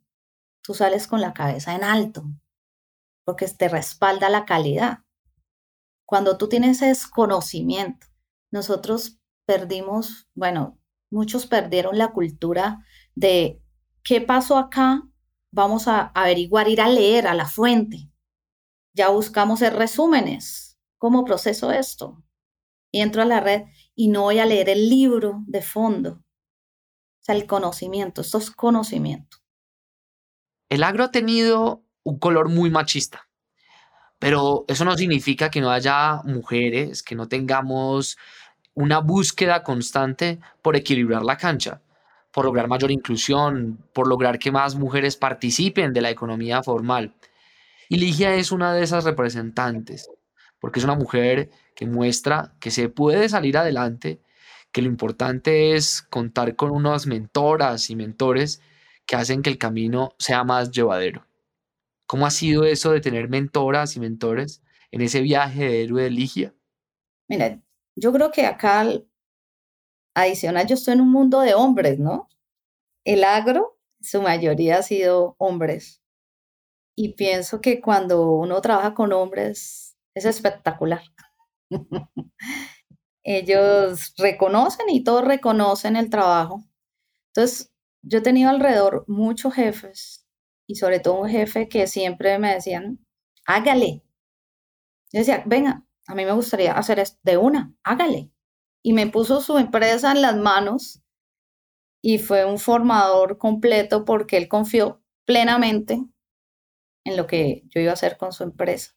tú 0.60 0.74
sales 0.74 1.06
con 1.06 1.20
la 1.20 1.32
cabeza 1.32 1.72
en 1.76 1.84
alto, 1.84 2.24
porque 3.24 3.46
te 3.46 3.68
respalda 3.68 4.28
la 4.28 4.44
calidad. 4.44 5.04
Cuando 6.04 6.36
tú 6.36 6.48
tienes 6.48 6.82
ese 6.82 7.08
conocimiento, 7.10 8.08
nosotros 8.50 9.20
perdimos, 9.46 10.28
bueno, 10.34 10.80
muchos 11.10 11.46
perdieron 11.46 11.96
la 11.96 12.08
cultura 12.08 12.84
de 13.14 13.62
qué 14.02 14.20
pasó 14.20 14.58
acá, 14.58 15.04
vamos 15.52 15.86
a 15.86 16.08
averiguar, 16.08 16.68
ir 16.68 16.80
a 16.80 16.88
leer 16.88 17.28
a 17.28 17.34
la 17.34 17.46
fuente. 17.46 18.10
Ya 18.94 19.10
buscamos 19.10 19.60
resúmenes, 19.60 20.76
cómo 20.98 21.24
proceso 21.24 21.70
esto. 21.70 22.20
Y 22.90 23.00
entro 23.00 23.22
a 23.22 23.26
la 23.26 23.38
red 23.38 23.62
y 24.00 24.08
no 24.08 24.22
voy 24.22 24.38
a 24.38 24.46
leer 24.46 24.70
el 24.70 24.88
libro 24.88 25.42
de 25.46 25.60
fondo. 25.60 26.12
O 26.12 27.20
sea, 27.20 27.34
el 27.34 27.46
conocimiento, 27.46 28.22
esto 28.22 28.38
es 28.38 28.50
conocimiento. 28.50 29.36
el 30.70 30.84
agro 30.84 31.04
ha 31.04 31.10
tenido 31.10 31.84
un 32.02 32.18
color 32.18 32.48
muy 32.48 32.70
machista, 32.70 33.28
pero 34.18 34.64
eso 34.68 34.86
no 34.86 34.96
significa 34.96 35.50
que 35.50 35.60
no 35.60 35.70
haya 35.70 36.22
mujeres, 36.24 37.02
que 37.02 37.14
no 37.14 37.28
tengamos 37.28 38.16
una 38.72 39.00
búsqueda 39.00 39.62
constante 39.62 40.40
por 40.62 40.76
equilibrar 40.76 41.22
la 41.22 41.36
cancha, 41.36 41.82
por 42.32 42.46
lograr 42.46 42.68
mayor 42.68 42.90
inclusión, 42.90 43.84
por 43.92 44.08
lograr 44.08 44.38
que 44.38 44.50
más 44.50 44.76
mujeres 44.76 45.18
participen 45.18 45.92
de 45.92 46.00
la 46.00 46.08
economía 46.08 46.62
formal. 46.62 47.14
Y 47.90 47.98
Ligia 47.98 48.34
es 48.34 48.50
una 48.50 48.72
de 48.72 48.82
esas 48.82 49.04
representantes, 49.04 50.08
porque 50.58 50.78
es 50.78 50.84
una 50.84 50.94
mujer 50.94 51.50
que 51.74 51.86
muestra 51.86 52.54
que 52.60 52.70
se 52.70 52.88
puede 52.88 53.28
salir 53.28 53.56
adelante, 53.56 54.20
que 54.72 54.82
lo 54.82 54.88
importante 54.88 55.74
es 55.74 56.02
contar 56.02 56.56
con 56.56 56.70
unas 56.70 57.06
mentoras 57.06 57.90
y 57.90 57.96
mentores 57.96 58.60
que 59.06 59.16
hacen 59.16 59.42
que 59.42 59.50
el 59.50 59.58
camino 59.58 60.14
sea 60.18 60.44
más 60.44 60.70
llevadero. 60.70 61.26
¿Cómo 62.06 62.26
ha 62.26 62.30
sido 62.30 62.64
eso 62.64 62.92
de 62.92 63.00
tener 63.00 63.28
mentoras 63.28 63.96
y 63.96 64.00
mentores 64.00 64.62
en 64.90 65.00
ese 65.00 65.20
viaje 65.20 65.64
de 65.64 65.82
héroe 65.84 66.02
de 66.02 66.10
Ligia? 66.10 66.54
Mira, 67.28 67.60
yo 67.96 68.12
creo 68.12 68.30
que 68.30 68.46
acá, 68.46 68.84
adicional, 70.14 70.66
yo 70.66 70.74
estoy 70.74 70.94
en 70.94 71.00
un 71.00 71.12
mundo 71.12 71.40
de 71.40 71.54
hombres, 71.54 71.98
¿no? 71.98 72.28
El 73.04 73.24
agro, 73.24 73.78
su 74.00 74.22
mayoría 74.22 74.78
ha 74.78 74.82
sido 74.82 75.36
hombres. 75.38 76.02
Y 76.96 77.14
pienso 77.14 77.60
que 77.60 77.80
cuando 77.80 78.32
uno 78.32 78.60
trabaja 78.60 78.94
con 78.94 79.12
hombres 79.12 79.96
es 80.14 80.24
espectacular. 80.24 81.02
Ellos 83.24 84.14
reconocen 84.18 84.88
y 84.90 85.04
todos 85.04 85.24
reconocen 85.24 85.96
el 85.96 86.10
trabajo. 86.10 86.64
Entonces, 87.34 87.72
yo 88.02 88.18
he 88.18 88.22
tenido 88.22 88.50
alrededor 88.50 89.04
muchos 89.08 89.54
jefes 89.54 90.26
y 90.66 90.76
sobre 90.76 91.00
todo 91.00 91.20
un 91.22 91.28
jefe 91.28 91.68
que 91.68 91.86
siempre 91.86 92.38
me 92.38 92.54
decían, 92.54 93.04
hágale. 93.46 94.02
Yo 95.12 95.20
decía, 95.20 95.42
venga, 95.46 95.84
a 96.06 96.14
mí 96.14 96.24
me 96.24 96.32
gustaría 96.32 96.72
hacer 96.72 96.98
esto 96.98 97.18
de 97.22 97.36
una, 97.36 97.72
hágale. 97.82 98.30
Y 98.82 98.92
me 98.92 99.06
puso 99.06 99.40
su 99.40 99.58
empresa 99.58 100.12
en 100.12 100.22
las 100.22 100.36
manos 100.36 101.02
y 102.02 102.18
fue 102.18 102.44
un 102.44 102.58
formador 102.58 103.38
completo 103.38 104.04
porque 104.04 104.36
él 104.36 104.48
confió 104.48 105.02
plenamente 105.26 106.02
en 107.04 107.16
lo 107.16 107.26
que 107.26 107.62
yo 107.68 107.80
iba 107.80 107.90
a 107.90 107.94
hacer 107.94 108.16
con 108.16 108.32
su 108.32 108.42
empresa. 108.44 108.94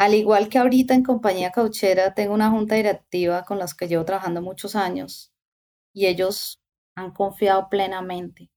Al 0.00 0.14
igual 0.14 0.48
que 0.48 0.56
ahorita 0.56 0.94
en 0.94 1.02
compañía 1.02 1.52
cauchera, 1.52 2.14
tengo 2.14 2.32
una 2.32 2.48
junta 2.48 2.74
directiva 2.74 3.44
con 3.44 3.58
las 3.58 3.74
que 3.74 3.86
llevo 3.86 4.06
trabajando 4.06 4.40
muchos 4.40 4.74
años 4.74 5.30
y 5.92 6.06
ellos 6.06 6.62
han 6.94 7.10
confiado 7.10 7.68
plenamente. 7.68 8.50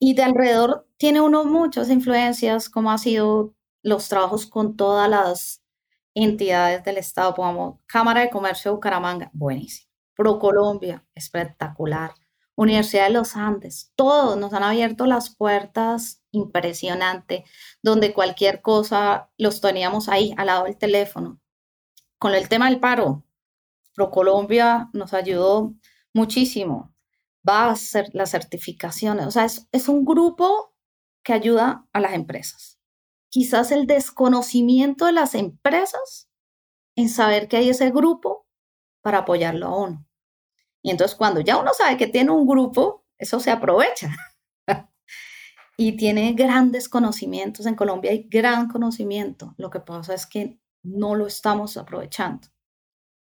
Y 0.00 0.14
de 0.14 0.24
alrededor 0.24 0.88
tiene 0.96 1.20
uno 1.20 1.44
muchas 1.44 1.90
influencias, 1.90 2.68
como 2.68 2.90
ha 2.90 2.98
sido 2.98 3.54
los 3.84 4.08
trabajos 4.08 4.46
con 4.46 4.76
todas 4.76 5.08
las 5.08 5.62
entidades 6.12 6.82
del 6.82 6.96
Estado, 6.96 7.36
pongamos 7.36 7.78
Cámara 7.86 8.22
de 8.22 8.30
Comercio 8.30 8.72
de 8.72 8.74
Bucaramanga, 8.74 9.30
buenísimo. 9.32 9.88
ProColombia, 10.16 11.06
espectacular. 11.14 12.10
Universidad 12.62 13.06
de 13.06 13.12
los 13.12 13.36
Andes, 13.36 13.92
todos 13.96 14.36
nos 14.36 14.52
han 14.52 14.62
abierto 14.62 15.06
las 15.06 15.34
puertas 15.34 16.22
impresionante, 16.32 17.44
donde 17.82 18.12
cualquier 18.12 18.62
cosa 18.62 19.30
los 19.38 19.60
teníamos 19.60 20.08
ahí 20.08 20.34
al 20.36 20.46
lado 20.46 20.64
del 20.64 20.76
teléfono. 20.76 21.40
Con 22.18 22.34
el 22.34 22.48
tema 22.48 22.68
del 22.68 22.80
paro, 22.80 23.24
ProColombia 23.94 24.90
nos 24.92 25.14
ayudó 25.14 25.74
muchísimo. 26.12 26.94
Va 27.48 27.70
a 27.70 27.76
ser 27.76 28.10
las 28.12 28.30
certificaciones, 28.30 29.26
o 29.26 29.30
sea, 29.30 29.44
es, 29.44 29.68
es 29.72 29.88
un 29.88 30.04
grupo 30.04 30.74
que 31.22 31.32
ayuda 31.32 31.86
a 31.92 32.00
las 32.00 32.12
empresas 32.14 32.78
quizás 33.28 33.72
el 33.72 33.86
desconocimiento 33.86 35.06
de 35.06 35.12
las 35.12 35.34
empresas 35.34 36.28
en 36.96 37.08
saber 37.08 37.48
que 37.48 37.58
hay 37.58 37.68
ese 37.68 37.90
grupo 37.90 38.46
para 39.02 39.18
apoyarlo 39.18 39.66
a 39.66 39.76
uno. 39.76 40.07
Y 40.82 40.90
entonces 40.90 41.16
cuando 41.16 41.40
ya 41.40 41.58
uno 41.58 41.72
sabe 41.74 41.96
que 41.96 42.06
tiene 42.06 42.30
un 42.30 42.46
grupo, 42.46 43.04
eso 43.18 43.40
se 43.40 43.50
aprovecha. 43.50 44.10
y 45.76 45.96
tiene 45.96 46.32
grandes 46.32 46.88
conocimientos. 46.88 47.66
En 47.66 47.74
Colombia 47.74 48.10
hay 48.10 48.28
gran 48.28 48.68
conocimiento. 48.68 49.54
Lo 49.58 49.70
que 49.70 49.80
pasa 49.80 50.14
es 50.14 50.26
que 50.26 50.58
no 50.82 51.14
lo 51.14 51.26
estamos 51.26 51.76
aprovechando. 51.76 52.48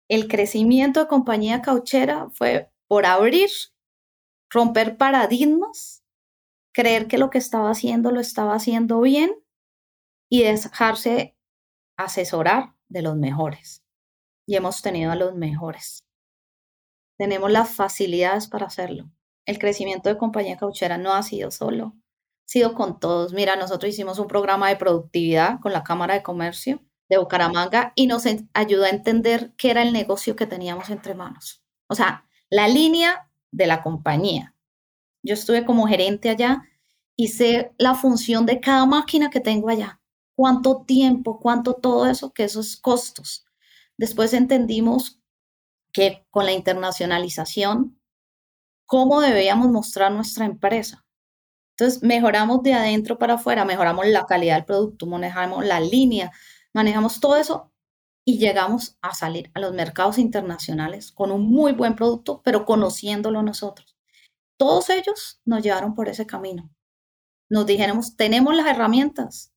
El 0.08 0.28
crecimiento 0.28 1.00
de 1.00 1.08
compañía 1.08 1.62
cauchera 1.62 2.28
fue 2.30 2.70
por 2.88 3.06
abrir, 3.06 3.48
romper 4.50 4.96
paradigmas, 4.96 6.04
creer 6.74 7.06
que 7.06 7.18
lo 7.18 7.30
que 7.30 7.38
estaba 7.38 7.70
haciendo 7.70 8.10
lo 8.10 8.20
estaba 8.20 8.54
haciendo 8.54 9.00
bien 9.00 9.34
y 10.30 10.42
dejarse 10.42 11.36
asesorar 11.96 12.74
de 12.88 13.02
los 13.02 13.16
mejores. 13.16 13.82
Y 14.46 14.56
hemos 14.56 14.82
tenido 14.82 15.12
a 15.12 15.16
los 15.16 15.34
mejores. 15.34 16.04
Tenemos 17.22 17.52
las 17.52 17.70
facilidades 17.70 18.48
para 18.48 18.66
hacerlo. 18.66 19.08
El 19.46 19.60
crecimiento 19.60 20.08
de 20.08 20.18
compañía 20.18 20.56
cauchera 20.56 20.98
no 20.98 21.12
ha 21.12 21.22
sido 21.22 21.52
solo, 21.52 21.94
ha 21.94 22.48
sido 22.48 22.74
con 22.74 22.98
todos. 22.98 23.32
Mira, 23.32 23.54
nosotros 23.54 23.92
hicimos 23.92 24.18
un 24.18 24.26
programa 24.26 24.68
de 24.70 24.74
productividad 24.74 25.60
con 25.60 25.72
la 25.72 25.84
Cámara 25.84 26.14
de 26.14 26.24
Comercio 26.24 26.80
de 27.08 27.18
Bucaramanga 27.18 27.92
y 27.94 28.08
nos 28.08 28.24
ayudó 28.54 28.82
a 28.86 28.88
entender 28.88 29.52
qué 29.56 29.70
era 29.70 29.82
el 29.82 29.92
negocio 29.92 30.34
que 30.34 30.48
teníamos 30.48 30.90
entre 30.90 31.14
manos. 31.14 31.62
O 31.86 31.94
sea, 31.94 32.26
la 32.50 32.66
línea 32.66 33.30
de 33.52 33.68
la 33.68 33.84
compañía. 33.84 34.56
Yo 35.22 35.34
estuve 35.34 35.64
como 35.64 35.86
gerente 35.86 36.28
allá 36.28 36.64
sé 37.28 37.72
la 37.78 37.94
función 37.94 38.46
de 38.46 38.58
cada 38.58 38.84
máquina 38.84 39.30
que 39.30 39.38
tengo 39.38 39.68
allá 39.68 40.00
cuánto 40.34 40.82
tiempo, 40.82 41.38
cuánto 41.38 41.74
todo 41.74 42.06
eso, 42.06 42.32
que 42.32 42.42
esos 42.42 42.74
costos. 42.74 43.44
Después 43.96 44.34
entendimos 44.34 45.21
que 45.92 46.26
con 46.30 46.46
la 46.46 46.52
internacionalización, 46.52 48.00
cómo 48.86 49.20
debíamos 49.20 49.68
mostrar 49.68 50.12
nuestra 50.12 50.44
empresa. 50.44 51.04
Entonces, 51.76 52.02
mejoramos 52.02 52.62
de 52.62 52.74
adentro 52.74 53.18
para 53.18 53.34
afuera, 53.34 53.64
mejoramos 53.64 54.06
la 54.06 54.26
calidad 54.26 54.56
del 54.56 54.64
producto, 54.64 55.06
manejamos 55.06 55.64
la 55.64 55.80
línea, 55.80 56.32
manejamos 56.74 57.20
todo 57.20 57.36
eso 57.36 57.72
y 58.24 58.38
llegamos 58.38 58.96
a 59.00 59.14
salir 59.14 59.50
a 59.54 59.60
los 59.60 59.72
mercados 59.72 60.18
internacionales 60.18 61.12
con 61.12 61.32
un 61.32 61.48
muy 61.50 61.72
buen 61.72 61.96
producto, 61.96 62.40
pero 62.44 62.64
conociéndolo 62.64 63.42
nosotros. 63.42 63.96
Todos 64.58 64.90
ellos 64.90 65.40
nos 65.44 65.62
llevaron 65.62 65.94
por 65.94 66.08
ese 66.08 66.26
camino. 66.26 66.70
Nos 67.50 67.66
dijéramos, 67.66 68.16
tenemos 68.16 68.54
las 68.54 68.66
herramientas, 68.66 69.52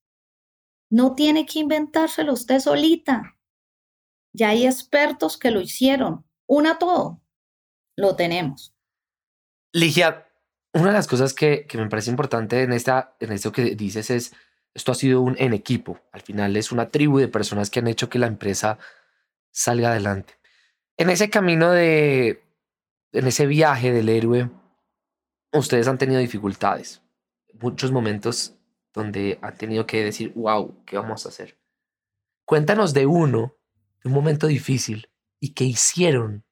no 0.90 1.16
tiene 1.16 1.46
que 1.46 1.60
inventárselo 1.60 2.34
usted 2.34 2.60
solita. 2.60 3.38
Ya 4.34 4.50
hay 4.50 4.66
expertos 4.66 5.38
que 5.38 5.52
lo 5.52 5.62
hicieron. 5.62 6.25
Una 6.48 6.78
todo. 6.78 7.22
Lo 7.96 8.16
tenemos. 8.16 8.74
Ligia, 9.72 10.28
una 10.74 10.88
de 10.88 10.94
las 10.94 11.08
cosas 11.08 11.34
que, 11.34 11.68
me 11.74 11.90
parece 11.90 12.10
importante 12.10 12.62
en, 12.62 12.74
esta, 12.74 13.16
en 13.20 13.32
esto 13.32 13.52
que 13.52 13.76
dices 13.76 14.10
es, 14.10 14.34
esto 14.74 14.92
ha 14.92 14.96
sido 14.96 15.22
un 15.22 15.36
en 15.40 15.54
equipo. 15.54 16.00
Al 16.12 16.22
final 16.22 16.56
es 16.58 16.72
una 16.72 16.90
tribu 16.90 17.20
de 17.20 17.28
personas 17.28 17.70
que 17.70 17.80
han 17.80 17.88
hecho 17.88 18.10
que 18.10 18.20
la 18.20 18.28
empresa 18.28 18.78
salga 19.52 19.92
adelante. 19.92 20.34
En 20.98 21.10
ese 21.10 21.30
camino 21.30 21.72
de, 21.72 22.44
en 23.12 23.28
ese 23.28 23.46
viaje 23.46 23.92
del 23.92 24.10
héroe, 24.10 24.50
ustedes 25.54 25.88
han 25.88 25.98
tenido 25.98 26.20
dificultades. 26.20 27.02
Muchos 27.54 27.92
momentos 27.92 28.56
donde 28.94 29.40
han 29.42 29.58
tenido 29.58 29.86
que 29.86 30.04
decir, 30.04 30.34
wow, 30.36 30.84
¿qué 30.86 30.98
vamos 30.98 31.26
a 31.26 31.30
hacer? 31.30 31.58
Cuéntanos 32.46 32.94
de 32.94 33.06
uno, 33.06 33.56
de 34.04 34.10
un 34.10 34.14
momento 34.14 34.48
difícil 34.48 35.10
y 35.40 35.54
qué 35.54 35.66
hicieron 35.66 36.44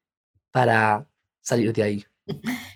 para 0.51 1.07
salir 1.41 1.73
de 1.73 1.83
ahí. 1.83 2.05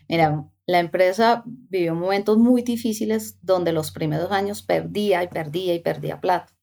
Mira, 0.09 0.49
la 0.65 0.79
empresa 0.79 1.43
vivió 1.45 1.95
momentos 1.95 2.37
muy 2.37 2.61
difíciles 2.61 3.37
donde 3.41 3.71
los 3.71 3.91
primeros 3.91 4.31
años 4.31 4.61
perdía 4.61 5.23
y 5.23 5.27
perdía 5.29 5.73
y 5.73 5.79
perdía 5.79 6.19
plata. 6.19 6.53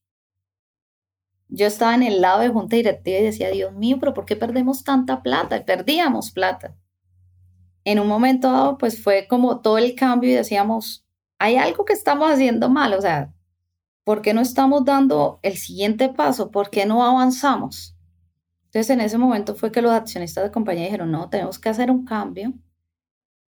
Yo 1.48 1.66
estaba 1.66 1.94
en 1.94 2.02
el 2.02 2.20
lado 2.20 2.40
de 2.40 2.48
junta 2.48 2.76
directiva 2.76 3.18
y 3.18 3.24
decía, 3.24 3.50
Dios 3.50 3.72
mío, 3.72 3.98
pero 4.00 4.12
¿por 4.12 4.26
qué 4.26 4.36
perdemos 4.36 4.84
tanta 4.84 5.22
plata? 5.22 5.56
Y 5.56 5.64
perdíamos 5.64 6.32
plata. 6.32 6.76
En 7.84 8.00
un 8.00 8.08
momento 8.08 8.50
dado, 8.50 8.78
pues 8.78 9.02
fue 9.02 9.26
como 9.28 9.60
todo 9.60 9.78
el 9.78 9.94
cambio 9.94 10.30
y 10.30 10.34
decíamos, 10.34 11.06
hay 11.38 11.56
algo 11.56 11.84
que 11.84 11.92
estamos 11.92 12.30
haciendo 12.30 12.70
mal, 12.70 12.94
o 12.94 13.00
sea, 13.00 13.32
¿por 14.04 14.22
qué 14.22 14.34
no 14.34 14.40
estamos 14.40 14.84
dando 14.84 15.38
el 15.42 15.56
siguiente 15.56 16.08
paso? 16.08 16.50
¿Por 16.50 16.70
qué 16.70 16.86
no 16.86 17.04
avanzamos? 17.04 17.93
Entonces 18.74 18.90
en 18.90 19.00
ese 19.02 19.18
momento 19.18 19.54
fue 19.54 19.70
que 19.70 19.80
los 19.80 19.92
accionistas 19.92 20.42
de 20.42 20.50
compañía 20.50 20.86
dijeron, 20.86 21.12
no, 21.12 21.30
tenemos 21.30 21.60
que 21.60 21.68
hacer 21.68 21.92
un 21.92 22.04
cambio. 22.04 22.52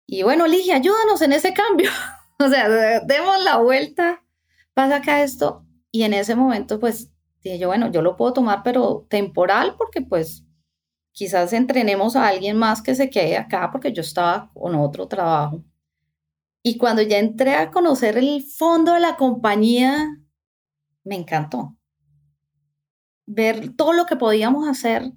Y 0.06 0.22
bueno, 0.22 0.46
Ligia, 0.46 0.76
ayúdanos 0.76 1.20
en 1.24 1.34
ese 1.34 1.52
cambio. 1.52 1.90
o 2.40 2.48
sea, 2.48 2.70
demos 3.00 3.44
la 3.44 3.58
vuelta, 3.58 4.24
pasa 4.76 4.98
acá 4.98 5.24
esto. 5.24 5.66
Y 5.90 6.04
en 6.04 6.14
ese 6.14 6.36
momento, 6.36 6.80
pues, 6.80 7.12
dije 7.42 7.58
yo, 7.58 7.70
bueno, 7.70 7.92
yo 7.92 8.04
lo 8.04 8.16
puedo 8.16 8.34
tomar, 8.34 8.62
pero 8.64 9.08
temporal, 9.10 9.74
porque 9.80 10.02
pues 10.02 10.46
quizás 11.12 11.54
entrenemos 11.54 12.16
a 12.16 12.28
alguien 12.28 12.56
más 12.56 12.84
que 12.84 12.94
se 12.94 13.10
quede 13.10 13.36
acá, 13.36 13.72
porque 13.72 13.92
yo 13.92 14.02
estaba 14.02 14.52
con 14.54 14.76
otro 14.76 15.08
trabajo. 15.08 15.64
Y 16.62 16.78
cuando 16.78 17.02
ya 17.02 17.18
entré 17.18 17.56
a 17.56 17.72
conocer 17.72 18.20
el 18.20 18.44
fondo 18.44 18.94
de 18.94 19.00
la 19.00 19.18
compañía, 19.18 20.20
me 21.04 21.16
encantó. 21.16 21.75
Ver 23.28 23.76
todo 23.76 23.94
lo 23.94 24.06
que 24.06 24.16
podíamos 24.16 24.68
hacer 24.68 25.12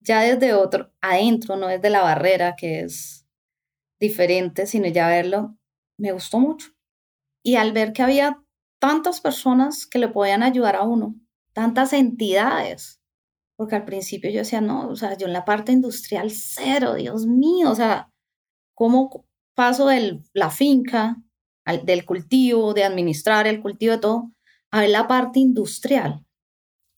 ya 0.00 0.22
desde 0.22 0.54
otro, 0.54 0.92
adentro, 1.00 1.56
no 1.56 1.68
desde 1.68 1.90
la 1.90 2.02
barrera, 2.02 2.56
que 2.56 2.80
es 2.80 3.26
diferente, 4.00 4.66
sino 4.66 4.88
ya 4.88 5.08
verlo, 5.08 5.56
me 5.98 6.12
gustó 6.12 6.38
mucho. 6.38 6.68
Y 7.42 7.56
al 7.56 7.72
ver 7.72 7.92
que 7.92 8.02
había 8.02 8.42
tantas 8.80 9.20
personas 9.20 9.86
que 9.86 9.98
le 9.98 10.08
podían 10.08 10.42
ayudar 10.42 10.76
a 10.76 10.82
uno, 10.82 11.14
tantas 11.52 11.92
entidades, 11.92 13.00
porque 13.56 13.76
al 13.76 13.84
principio 13.84 14.30
yo 14.30 14.38
decía, 14.38 14.62
no, 14.62 14.88
o 14.88 14.96
sea, 14.96 15.16
yo 15.16 15.26
en 15.26 15.34
la 15.34 15.44
parte 15.44 15.72
industrial 15.72 16.30
cero, 16.30 16.94
Dios 16.94 17.26
mío, 17.26 17.70
o 17.70 17.74
sea, 17.74 18.10
¿cómo 18.74 19.26
paso 19.54 19.86
de 19.86 20.22
la 20.32 20.50
finca, 20.50 21.22
del 21.84 22.06
cultivo, 22.06 22.72
de 22.72 22.84
administrar 22.84 23.46
el 23.46 23.60
cultivo, 23.60 23.92
de 23.92 23.98
todo, 23.98 24.32
a 24.70 24.80
ver 24.80 24.90
la 24.90 25.06
parte 25.06 25.40
industrial? 25.40 26.24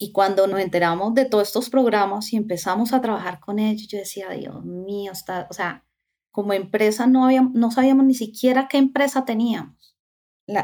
Y 0.02 0.10
cuando 0.10 0.48
nos 0.48 0.58
enteramos 0.58 1.14
de 1.14 1.26
todos 1.26 1.46
estos 1.46 1.70
programas 1.70 2.32
y 2.32 2.36
empezamos 2.36 2.92
a 2.92 3.00
trabajar 3.00 3.38
con 3.38 3.60
ellos, 3.60 3.86
yo 3.86 3.98
decía, 3.98 4.30
Dios 4.30 4.64
mío, 4.64 5.12
está, 5.12 5.46
o 5.48 5.52
sea, 5.52 5.86
como 6.32 6.54
empresa 6.54 7.06
no, 7.06 7.24
habíamos, 7.24 7.52
no 7.54 7.70
sabíamos 7.70 8.06
ni 8.06 8.14
siquiera 8.14 8.66
qué 8.66 8.78
empresa 8.78 9.24
teníamos. 9.24 9.96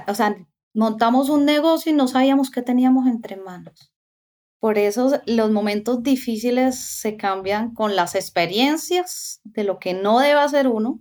o 0.09 0.14
sea, 0.16 0.37
montamos 0.74 1.29
un 1.29 1.44
negocio 1.44 1.92
y 1.92 1.94
no 1.94 2.09
sabíamos 2.09 2.51
qué 2.51 2.62
teníamos 2.62 3.07
entre 3.07 3.37
manos. 3.37 3.92
Por 4.59 4.77
eso 4.77 5.20
los 5.27 5.53
momentos 5.53 6.03
difíciles 6.03 6.77
se 6.77 7.16
cambian 7.16 7.74
con 7.74 7.94
las 7.94 8.16
experiencias 8.16 9.40
de 9.44 9.62
lo 9.62 9.79
que 9.79 9.94
no 9.94 10.18
debe 10.18 10.40
hacer 10.40 10.66
uno 10.66 11.01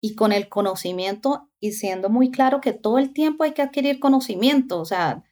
y 0.00 0.16
con 0.16 0.32
el 0.32 0.48
conocimiento 0.48 1.52
y 1.60 1.70
siendo 1.70 2.10
muy 2.10 2.32
claro 2.32 2.60
que 2.60 2.72
todo 2.72 2.98
el 2.98 3.12
tiempo 3.12 3.44
hay 3.44 3.52
que 3.52 3.62
adquirir 3.62 4.00
conocimiento. 4.00 4.80
O 4.80 4.84
sea, 4.84 5.22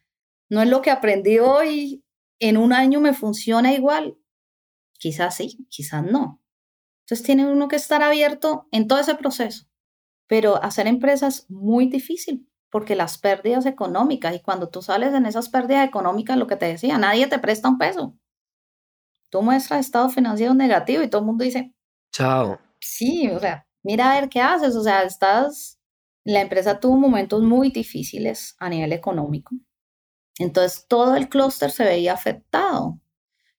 no 0.49 0.61
es 0.61 0.69
lo 0.69 0.81
que 0.81 0.91
aprendí 0.91 1.39
hoy, 1.39 2.02
en 2.39 2.57
un 2.57 2.73
año 2.73 2.99
me 2.99 3.13
funciona 3.13 3.73
igual. 3.73 4.17
Quizás 4.97 5.35
sí, 5.35 5.65
quizás 5.69 6.03
no. 6.03 6.41
Entonces 7.01 7.25
tiene 7.25 7.45
uno 7.45 7.67
que 7.67 7.75
estar 7.75 8.01
abierto 8.01 8.67
en 8.71 8.87
todo 8.87 8.99
ese 8.99 9.15
proceso. 9.15 9.65
Pero 10.27 10.61
hacer 10.63 10.87
empresas 10.87 11.39
es 11.39 11.49
muy 11.49 11.87
difícil 11.87 12.47
porque 12.73 12.95
las 12.95 13.19
pérdidas 13.19 13.67
económicas, 13.67 14.35
y 14.35 14.39
cuando 14.39 14.67
tú 14.69 14.81
sales 14.81 15.13
en 15.13 15.27
esas 15.27 15.47
pérdidas 15.47 15.87
económicas, 15.87 16.37
lo 16.37 16.47
que 16.47 16.55
te 16.55 16.65
decía, 16.65 16.97
nadie 16.97 17.27
te 17.27 17.37
presta 17.37 17.69
un 17.69 17.77
peso. 17.77 18.17
Tú 19.29 19.43
muestras 19.43 19.81
estado 19.81 20.09
financiero 20.09 20.55
negativo 20.55 21.03
y 21.03 21.07
todo 21.07 21.21
el 21.21 21.27
mundo 21.27 21.43
dice, 21.43 21.71
chao. 22.11 22.59
Sí, 22.79 23.29
o 23.29 23.39
sea, 23.39 23.67
mira 23.83 24.11
a 24.11 24.19
ver 24.19 24.27
qué 24.27 24.41
haces. 24.41 24.75
O 24.75 24.81
sea, 24.81 25.03
estás, 25.03 25.79
la 26.23 26.41
empresa 26.41 26.79
tuvo 26.79 26.97
momentos 26.97 27.43
muy 27.43 27.69
difíciles 27.69 28.55
a 28.57 28.69
nivel 28.69 28.91
económico. 28.91 29.55
Entonces, 30.39 30.85
todo 30.87 31.15
el 31.15 31.29
clúster 31.29 31.71
se 31.71 31.83
veía 31.83 32.13
afectado 32.13 32.99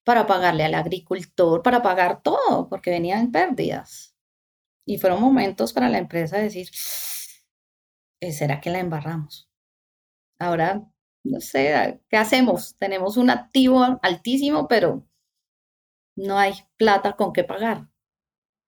para 0.03 0.27
pagarle 0.27 0.63
al 0.63 0.75
agricultor, 0.75 1.63
para 1.63 1.81
pagar 1.81 2.21
todo, 2.21 2.69
porque 2.69 2.91
venían 2.91 3.31
pérdidas. 3.31 4.15
Y 4.85 4.99
fueron 4.99 5.21
momentos 5.21 5.73
para 5.73 5.89
la 5.89 5.97
empresa 5.97 6.37
decir, 6.37 6.69
eh, 8.21 8.31
¿será 8.31 8.61
que 8.61 8.69
la 8.69 8.79
embarramos? 8.79 9.49
Ahora, 10.37 10.85
no 11.23 11.41
sé, 11.41 12.01
¿qué 12.07 12.17
hacemos? 12.17 12.75
Tenemos 12.77 13.17
un 13.17 13.31
activo 13.31 13.83
altísimo, 14.03 14.67
pero 14.67 15.07
no 16.15 16.37
hay 16.37 16.53
plata 16.77 17.15
con 17.15 17.33
qué 17.33 17.43
pagar. 17.43 17.87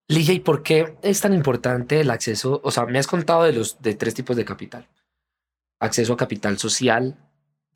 Ligia, 0.08 0.34
¿y 0.34 0.40
por 0.40 0.62
qué 0.62 0.96
es 1.02 1.20
tan 1.20 1.34
importante 1.34 2.00
el 2.00 2.10
acceso? 2.10 2.60
O 2.64 2.70
sea, 2.70 2.86
me 2.86 2.98
has 2.98 3.06
contado 3.06 3.44
de 3.44 3.52
los 3.52 3.80
de 3.80 3.94
tres 3.94 4.14
tipos 4.14 4.36
de 4.36 4.44
capital. 4.44 4.88
Acceso 5.80 6.14
a 6.14 6.16
capital 6.16 6.58
social, 6.58 7.16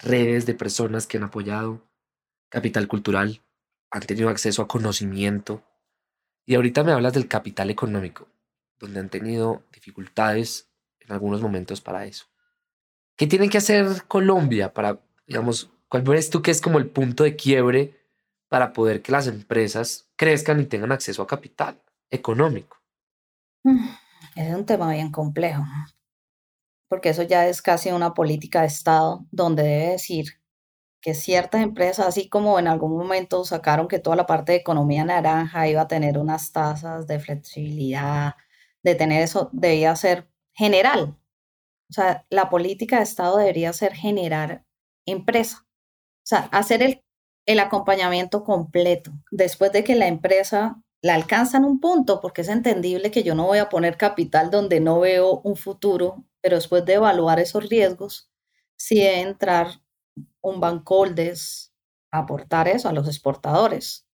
redes 0.02 0.46
de 0.46 0.54
personas 0.54 1.06
que 1.06 1.16
han 1.16 1.24
apoyado, 1.24 1.80
capital 2.48 2.88
cultural, 2.88 3.42
han 3.90 4.02
tenido 4.02 4.28
acceso 4.28 4.62
a 4.62 4.68
conocimiento. 4.68 5.62
Y 6.44 6.54
ahorita 6.54 6.82
me 6.84 6.92
hablas 6.92 7.12
del 7.12 7.28
capital 7.28 7.70
económico, 7.70 8.28
donde 8.78 9.00
han 9.00 9.08
tenido 9.08 9.62
dificultades 9.72 10.68
en 11.00 11.12
algunos 11.12 11.40
momentos 11.40 11.80
para 11.80 12.04
eso. 12.04 12.26
¿Qué 13.16 13.26
tiene 13.26 13.48
que 13.48 13.58
hacer 13.58 14.04
Colombia 14.08 14.72
para, 14.72 15.00
digamos, 15.26 15.70
cuál 15.88 16.02
ves 16.02 16.30
tú 16.30 16.42
que 16.42 16.50
es 16.50 16.60
como 16.60 16.78
el 16.78 16.88
punto 16.88 17.24
de 17.24 17.36
quiebre 17.36 18.00
para 18.48 18.72
poder 18.72 19.02
que 19.02 19.12
las 19.12 19.26
empresas 19.26 20.10
crezcan 20.16 20.60
y 20.60 20.66
tengan 20.66 20.92
acceso 20.92 21.22
a 21.22 21.26
capital 21.26 21.80
económico? 22.10 22.78
Mm, 23.64 23.88
es 24.36 24.54
un 24.54 24.66
tema 24.66 24.90
bien 24.92 25.12
complejo, 25.12 25.62
porque 26.92 27.08
eso 27.08 27.22
ya 27.22 27.48
es 27.48 27.62
casi 27.62 27.90
una 27.90 28.12
política 28.12 28.60
de 28.60 28.66
Estado 28.66 29.24
donde 29.30 29.62
debe 29.62 29.92
decir 29.92 30.26
que 31.00 31.14
ciertas 31.14 31.62
empresas, 31.62 32.06
así 32.06 32.28
como 32.28 32.58
en 32.58 32.68
algún 32.68 32.94
momento 32.94 33.46
sacaron 33.46 33.88
que 33.88 33.98
toda 33.98 34.14
la 34.14 34.26
parte 34.26 34.52
de 34.52 34.58
economía 34.58 35.02
naranja 35.02 35.66
iba 35.68 35.80
a 35.80 35.88
tener 35.88 36.18
unas 36.18 36.52
tasas 36.52 37.06
de 37.06 37.18
flexibilidad, 37.18 38.34
de 38.82 38.94
tener 38.94 39.22
eso, 39.22 39.48
debía 39.54 39.96
ser 39.96 40.28
general. 40.52 41.16
O 41.88 41.94
sea, 41.94 42.26
la 42.28 42.50
política 42.50 42.98
de 42.98 43.04
Estado 43.04 43.38
debería 43.38 43.72
ser 43.72 43.94
generar 43.94 44.66
empresa. 45.06 45.64
O 45.64 46.26
sea, 46.26 46.40
hacer 46.52 46.82
el, 46.82 47.02
el 47.46 47.60
acompañamiento 47.60 48.44
completo. 48.44 49.12
Después 49.30 49.72
de 49.72 49.82
que 49.82 49.94
la 49.94 50.08
empresa 50.08 50.82
la 51.00 51.14
alcanza 51.14 51.56
en 51.56 51.64
un 51.64 51.80
punto, 51.80 52.20
porque 52.20 52.42
es 52.42 52.48
entendible 52.50 53.10
que 53.10 53.22
yo 53.22 53.34
no 53.34 53.46
voy 53.46 53.60
a 53.60 53.70
poner 53.70 53.96
capital 53.96 54.50
donde 54.50 54.80
no 54.80 55.00
veo 55.00 55.40
un 55.40 55.56
futuro, 55.56 56.26
pero 56.42 56.56
después 56.56 56.84
de 56.84 56.94
evaluar 56.94 57.40
esos 57.40 57.68
riesgos, 57.68 58.30
sí 58.76 58.96
debe 58.96 59.20
entrar 59.20 59.80
un 60.40 60.60
bancoldes 60.60 61.72
a 62.10 62.20
aportar 62.20 62.68
eso 62.68 62.88
a 62.88 62.92
los 62.92 63.06
exportadores, 63.06 64.06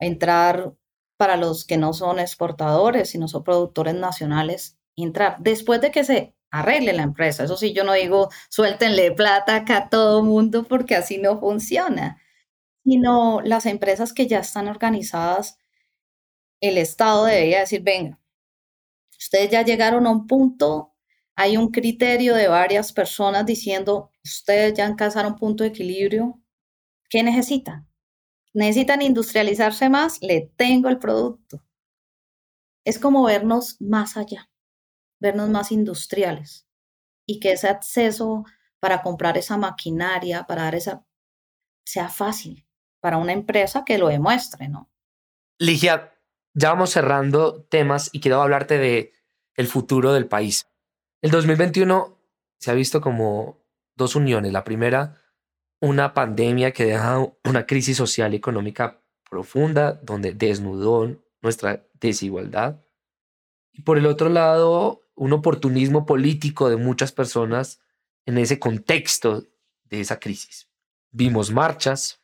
entrar 0.00 0.74
para 1.16 1.36
los 1.36 1.64
que 1.64 1.76
no 1.76 1.92
son 1.92 2.18
exportadores, 2.20 3.10
sino 3.10 3.28
son 3.28 3.44
productores 3.44 3.94
nacionales, 3.94 4.78
entrar 4.96 5.36
después 5.40 5.80
de 5.80 5.90
que 5.90 6.04
se 6.04 6.34
arregle 6.50 6.92
la 6.92 7.02
empresa. 7.02 7.44
Eso 7.44 7.56
sí, 7.56 7.72
yo 7.72 7.84
no 7.84 7.94
digo 7.94 8.28
suéltenle 8.50 9.12
plata 9.12 9.56
acá 9.56 9.76
a 9.78 9.88
todo 9.88 10.22
mundo 10.22 10.64
porque 10.64 10.94
así 10.96 11.18
no 11.18 11.40
funciona, 11.40 12.20
sino 12.84 13.40
las 13.42 13.66
empresas 13.66 14.12
que 14.12 14.26
ya 14.26 14.40
están 14.40 14.68
organizadas, 14.68 15.58
el 16.60 16.78
Estado 16.78 17.24
debería 17.24 17.60
decir, 17.60 17.82
venga, 17.82 18.20
ustedes 19.18 19.50
ya 19.50 19.62
llegaron 19.62 20.06
a 20.06 20.10
un 20.10 20.26
punto, 20.26 20.91
hay 21.36 21.56
un 21.56 21.70
criterio 21.70 22.34
de 22.34 22.48
varias 22.48 22.92
personas 22.92 23.46
diciendo, 23.46 24.10
ustedes 24.24 24.74
ya 24.74 24.86
alcanzaron 24.86 25.32
un 25.32 25.38
punto 25.38 25.64
de 25.64 25.70
equilibrio, 25.70 26.40
¿qué 27.08 27.22
necesitan? 27.22 27.88
¿Necesitan 28.54 29.02
industrializarse 29.02 29.88
más? 29.88 30.20
Le 30.20 30.52
tengo 30.56 30.88
el 30.88 30.98
producto. 30.98 31.64
Es 32.84 32.98
como 32.98 33.24
vernos 33.24 33.80
más 33.80 34.16
allá 34.16 34.50
vernos 35.22 35.48
más 35.48 35.70
industriales 35.70 36.66
y 37.26 37.38
que 37.38 37.52
ese 37.52 37.68
acceso 37.68 38.44
para 38.80 39.02
comprar 39.02 39.38
esa 39.38 39.56
maquinaria, 39.56 40.44
para 40.44 40.64
dar 40.64 40.74
esa, 40.74 41.06
sea 41.86 42.08
fácil 42.08 42.66
para 43.00 43.16
una 43.16 43.32
empresa 43.32 43.84
que 43.84 43.98
lo 43.98 44.08
demuestre, 44.08 44.68
¿no? 44.68 44.90
Ligia, 45.58 46.12
ya 46.54 46.70
vamos 46.70 46.90
cerrando 46.90 47.64
temas 47.64 48.10
y 48.12 48.20
quiero 48.20 48.42
hablarte 48.42 48.78
de 48.78 49.12
el 49.54 49.68
futuro 49.68 50.12
del 50.12 50.28
país. 50.28 50.66
El 51.22 51.30
2021 51.30 52.18
se 52.58 52.70
ha 52.72 52.74
visto 52.74 53.00
como 53.00 53.64
dos 53.94 54.16
uniones. 54.16 54.52
La 54.52 54.64
primera, 54.64 55.22
una 55.80 56.14
pandemia 56.14 56.72
que 56.72 56.84
deja 56.84 57.24
una 57.44 57.64
crisis 57.64 57.96
social 57.96 58.34
y 58.34 58.38
económica 58.38 59.00
profunda, 59.30 59.92
donde 60.02 60.34
desnudó 60.34 61.16
nuestra 61.40 61.86
desigualdad. 62.00 62.84
Y 63.72 63.82
por 63.82 63.98
el 63.98 64.06
otro 64.06 64.30
lado, 64.30 65.08
un 65.14 65.32
oportunismo 65.32 66.06
político 66.06 66.68
de 66.68 66.76
muchas 66.76 67.12
personas 67.12 67.80
en 68.26 68.36
ese 68.36 68.58
contexto 68.58 69.44
de 69.84 70.00
esa 70.00 70.18
crisis. 70.18 70.68
Vimos 71.12 71.52
marchas, 71.52 72.20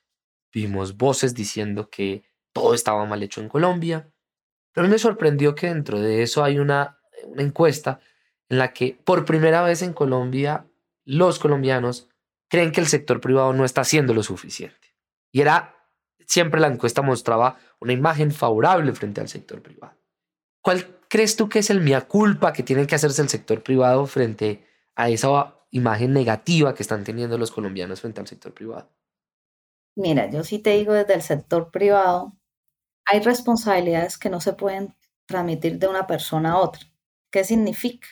vimos 0.52 0.96
voces 0.96 1.34
diciendo 1.34 1.88
que 1.88 2.24
todo 2.52 2.74
estaba 2.74 3.06
mal 3.06 3.22
hecho 3.22 3.40
en 3.40 3.48
Colombia, 3.48 4.10
pero 4.72 4.88
me 4.88 4.98
sorprendió 4.98 5.54
que 5.54 5.68
dentro 5.68 6.00
de 6.00 6.22
eso 6.22 6.42
hay 6.42 6.58
una, 6.58 6.98
una 7.26 7.42
encuesta 7.42 8.00
en 8.48 8.58
la 8.58 8.72
que 8.72 8.98
por 9.04 9.24
primera 9.24 9.62
vez 9.62 9.82
en 9.82 9.92
Colombia 9.92 10.66
los 11.04 11.38
colombianos 11.38 12.08
creen 12.48 12.72
que 12.72 12.80
el 12.80 12.86
sector 12.86 13.20
privado 13.20 13.52
no 13.52 13.64
está 13.64 13.82
haciendo 13.82 14.14
lo 14.14 14.22
suficiente. 14.22 14.94
Y 15.32 15.40
era, 15.40 15.74
siempre 16.26 16.60
la 16.60 16.68
encuesta 16.68 17.02
mostraba 17.02 17.58
una 17.80 17.92
imagen 17.92 18.32
favorable 18.32 18.92
frente 18.92 19.20
al 19.20 19.28
sector 19.28 19.62
privado. 19.62 19.96
¿Cuál 20.62 21.00
crees 21.08 21.36
tú 21.36 21.48
que 21.48 21.60
es 21.60 21.70
el 21.70 21.80
mea 21.80 22.02
culpa 22.02 22.52
que 22.52 22.62
tiene 22.62 22.86
que 22.86 22.94
hacerse 22.94 23.22
el 23.22 23.28
sector 23.28 23.62
privado 23.62 24.06
frente 24.06 24.66
a 24.96 25.08
esa 25.08 25.54
imagen 25.70 26.12
negativa 26.12 26.74
que 26.74 26.82
están 26.82 27.04
teniendo 27.04 27.38
los 27.38 27.50
colombianos 27.50 28.00
frente 28.00 28.20
al 28.20 28.26
sector 28.26 28.52
privado? 28.52 28.90
Mira, 29.96 30.30
yo 30.30 30.44
sí 30.44 30.58
te 30.58 30.70
digo 30.70 30.92
desde 30.92 31.14
el 31.14 31.22
sector 31.22 31.70
privado, 31.70 32.36
hay 33.04 33.20
responsabilidades 33.20 34.18
que 34.18 34.30
no 34.30 34.40
se 34.40 34.52
pueden 34.52 34.94
transmitir 35.26 35.78
de 35.78 35.88
una 35.88 36.06
persona 36.06 36.52
a 36.52 36.58
otra. 36.58 36.82
¿Qué 37.30 37.44
significa? 37.44 38.08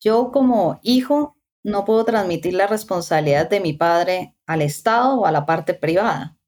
Yo 0.00 0.30
como 0.30 0.78
hijo 0.82 1.36
no 1.64 1.84
puedo 1.84 2.04
transmitir 2.04 2.54
la 2.54 2.66
responsabilidad 2.66 3.48
de 3.50 3.60
mi 3.60 3.72
padre 3.72 4.36
al 4.46 4.62
Estado 4.62 5.20
o 5.20 5.26
a 5.26 5.32
la 5.32 5.44
parte 5.44 5.74
privada. 5.74 6.38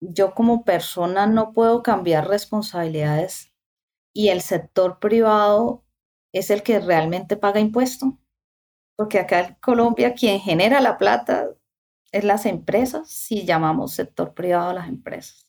Yo 0.00 0.34
como 0.34 0.64
persona 0.64 1.26
no 1.26 1.52
puedo 1.52 1.82
cambiar 1.82 2.28
responsabilidades 2.28 3.52
y 4.12 4.28
el 4.28 4.42
sector 4.42 4.98
privado 4.98 5.84
es 6.32 6.50
el 6.50 6.62
que 6.62 6.78
realmente 6.80 7.36
paga 7.36 7.60
impuestos. 7.60 8.10
Porque 8.96 9.18
acá 9.18 9.40
en 9.40 9.54
Colombia 9.56 10.14
quien 10.14 10.40
genera 10.40 10.80
la 10.80 10.98
plata 10.98 11.48
es 12.12 12.24
las 12.24 12.46
empresas, 12.46 13.10
si 13.10 13.44
llamamos 13.44 13.94
sector 13.94 14.34
privado 14.34 14.70
a 14.70 14.74
las 14.74 14.88
empresas. 14.88 15.46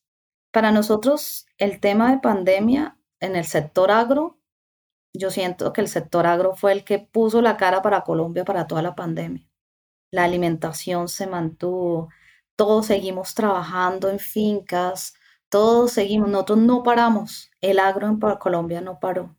Para 0.52 0.72
nosotros 0.72 1.46
el 1.58 1.80
tema 1.80 2.12
de 2.12 2.20
pandemia 2.20 2.98
en 3.20 3.36
el 3.36 3.46
sector 3.46 3.92
agro, 3.92 4.37
yo 5.18 5.32
siento 5.32 5.74
que 5.74 5.82
el 5.82 5.88
sector 5.88 6.26
agro 6.26 6.56
fue 6.56 6.72
el 6.72 6.84
que 6.84 7.00
puso 7.00 7.42
la 7.42 7.58
cara 7.58 7.82
para 7.82 8.04
Colombia 8.04 8.46
para 8.46 8.68
toda 8.68 8.82
la 8.82 8.96
pandemia. 8.96 9.48
La 10.12 10.24
alimentación 10.24 11.10
se 11.10 11.28
mantuvo, 11.28 12.10
todos 12.56 12.86
seguimos 12.88 13.34
trabajando 13.34 14.10
en 14.10 14.20
fincas, 14.20 15.16
todos 15.50 15.92
seguimos, 15.92 16.30
nosotros 16.30 16.60
no 16.60 16.84
paramos, 16.84 17.52
el 17.62 17.80
agro 17.80 18.08
en 18.08 18.20
Colombia 18.20 18.82
no 18.82 19.00
paró. 19.00 19.36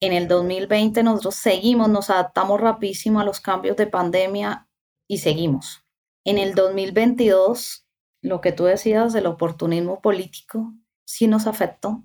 En 0.00 0.12
el 0.12 0.28
2020 0.28 1.02
nosotros 1.02 1.34
seguimos, 1.34 1.88
nos 1.88 2.10
adaptamos 2.10 2.60
rapidísimo 2.60 3.20
a 3.20 3.24
los 3.24 3.40
cambios 3.40 3.76
de 3.76 3.86
pandemia 3.86 4.68
y 5.08 5.18
seguimos. 5.18 5.84
En 6.24 6.38
el 6.38 6.54
2022, 6.54 7.86
lo 8.22 8.40
que 8.40 8.52
tú 8.52 8.64
decías 8.64 9.12
del 9.12 9.26
oportunismo 9.26 10.00
político 10.00 10.72
sí 11.04 11.26
nos 11.26 11.46
afectó, 11.46 12.04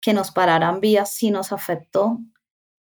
que 0.00 0.12
nos 0.12 0.30
pararan 0.30 0.80
vías 0.80 1.12
sí 1.12 1.30
nos 1.30 1.52
afectó, 1.52 2.18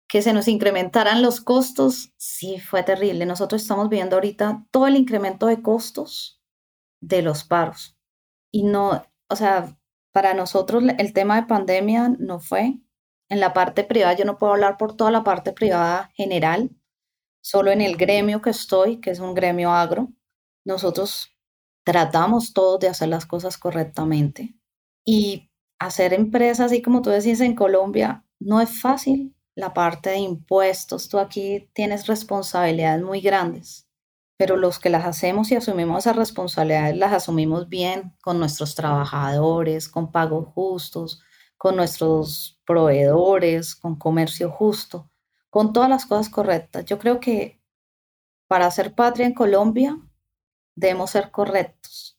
que 0.09 0.23
se 0.23 0.33
nos 0.33 0.49
incrementaran 0.49 1.23
los 1.23 1.41
costos 1.41 2.13
sí 2.17 2.61
fue 2.61 2.83
terrible. 2.83 3.27
Nosotros 3.27 3.63
estamos 3.63 3.89
viendo 3.89 4.17
ahorita 4.17 4.67
todo 4.71 4.87
el 4.87 4.97
incremento 4.97 5.47
de 5.47 5.63
costos 5.63 6.41
de 7.01 7.23
los 7.23 7.45
paros. 7.45 7.97
Y 8.53 8.63
no, 8.63 9.05
o 9.29 9.37
sea, 9.37 9.77
para 10.13 10.35
nosotros 10.35 10.83
el 10.99 11.13
tema 11.13 11.41
de 11.41 11.47
pandemia 11.47 12.09
no 12.19 12.41
fue 12.41 12.79
en 13.29 13.41
la 13.41 13.53
parte 13.53 13.85
privada, 13.85 14.15
yo 14.15 14.25
no 14.25 14.39
puedo 14.39 14.53
hablar 14.53 14.77
por 14.77 14.97
toda 14.97 15.11
la 15.11 15.25
parte 15.25 15.53
privada 15.53 16.11
general, 16.15 16.71
solo 17.43 17.71
en 17.71 17.81
el 17.81 17.97
gremio 17.97 18.41
que 18.41 18.51
estoy, 18.51 19.01
que 19.01 19.11
es 19.11 19.19
un 19.19 19.35
gremio 19.35 19.73
agro, 19.73 20.09
nosotros 20.65 21.31
tratamos 21.85 22.53
todos 22.53 22.81
de 22.81 22.89
hacer 22.89 23.09
las 23.09 23.27
cosas 23.27 23.59
correctamente. 23.59 24.57
Y 25.05 25.51
hacer 25.79 26.12
empresas, 26.12 26.67
así 26.67 26.83
como 26.83 27.03
tú 27.03 27.11
decías 27.11 27.41
en 27.41 27.55
Colombia, 27.55 28.25
no 28.39 28.61
es 28.61 28.81
fácil. 28.81 29.35
La 29.55 29.73
parte 29.73 30.11
de 30.11 30.19
impuestos, 30.19 31.09
tú 31.09 31.19
aquí 31.19 31.71
tienes 31.73 32.07
responsabilidades 32.07 33.03
muy 33.03 33.23
grandes, 33.23 33.89
pero 34.37 34.57
los 34.57 34.79
que 34.79 34.91
las 34.91 35.07
hacemos 35.07 35.51
y 35.51 35.57
asumimos 35.57 36.01
esas 36.01 36.17
responsabilidades, 36.17 36.97
las 36.97 37.15
asumimos 37.15 37.69
bien 37.71 38.15
con 38.23 38.39
nuestros 38.39 38.75
trabajadores, 38.75 39.89
con 39.89 40.12
pagos 40.12 40.49
justos, 40.49 41.23
con 41.57 41.77
nuestros 41.77 42.61
proveedores, 42.67 43.75
con 43.75 43.97
comercio 43.97 44.51
justo, 44.51 45.11
con 45.49 45.73
todas 45.73 45.89
las 45.89 46.05
cosas 46.05 46.29
correctas. 46.29 46.85
Yo 46.85 46.99
creo 46.99 47.19
que 47.19 47.62
para 48.47 48.71
ser 48.71 48.95
patria 48.95 49.27
en 49.27 49.35
Colombia 49.35 49.99
debemos 50.75 51.12
ser 51.12 51.31
correctos, 51.31 52.19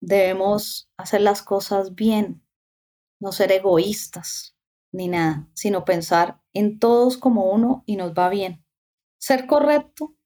debemos 0.00 0.90
hacer 0.98 1.22
las 1.22 1.42
cosas 1.42 1.94
bien, 1.94 2.44
no 3.20 3.32
ser 3.32 3.52
egoístas 3.52 4.56
ni 4.92 5.08
nada, 5.08 5.48
sino 5.54 5.84
pensar 5.84 6.40
en 6.52 6.78
todos 6.78 7.16
como 7.16 7.50
uno 7.50 7.84
y 7.86 7.96
nos 7.96 8.12
va 8.12 8.28
bien. 8.28 8.64
Ser 9.18 9.46
correcto 9.46 10.16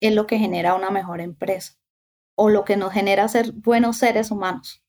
es 0.00 0.14
lo 0.14 0.26
que 0.26 0.38
genera 0.38 0.74
una 0.74 0.90
mejor 0.90 1.20
empresa 1.20 1.78
o 2.36 2.50
lo 2.50 2.64
que 2.64 2.76
nos 2.76 2.92
genera 2.92 3.26
ser 3.26 3.52
buenos 3.52 3.96
seres 3.96 4.30
humanos 4.30 4.86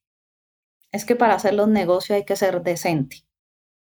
es 0.91 1.05
que 1.05 1.15
para 1.15 1.36
hacer 1.36 1.53
los 1.53 1.67
negocios 1.67 2.17
hay 2.17 2.25
que 2.25 2.36
ser 2.36 2.62
decente. 2.62 3.25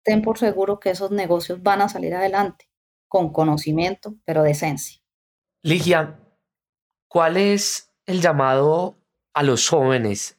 Ten 0.04 0.22
por 0.22 0.38
seguro 0.38 0.80
que 0.80 0.92
esos 0.92 1.12
negocios 1.12 1.62
van 1.62 1.82
a 1.82 1.90
salir 1.90 2.14
adelante, 2.16 2.70
con 3.08 3.32
conocimiento, 3.32 4.16
pero 4.26 4.44
decencia. 4.44 5.02
Ligia, 5.62 6.20
¿cuál 7.08 7.38
es 7.38 7.92
el 8.06 8.22
llamado 8.22 8.98
a 9.34 9.44
los 9.44 9.68
jóvenes, 9.68 10.38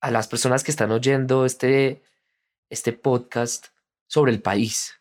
a 0.00 0.10
las 0.10 0.28
personas 0.28 0.64
que 0.64 0.70
están 0.70 0.90
oyendo 0.92 1.44
este, 1.44 2.02
este 2.72 2.92
podcast 2.94 3.66
sobre 4.06 4.32
el 4.32 4.40
país? 4.40 4.94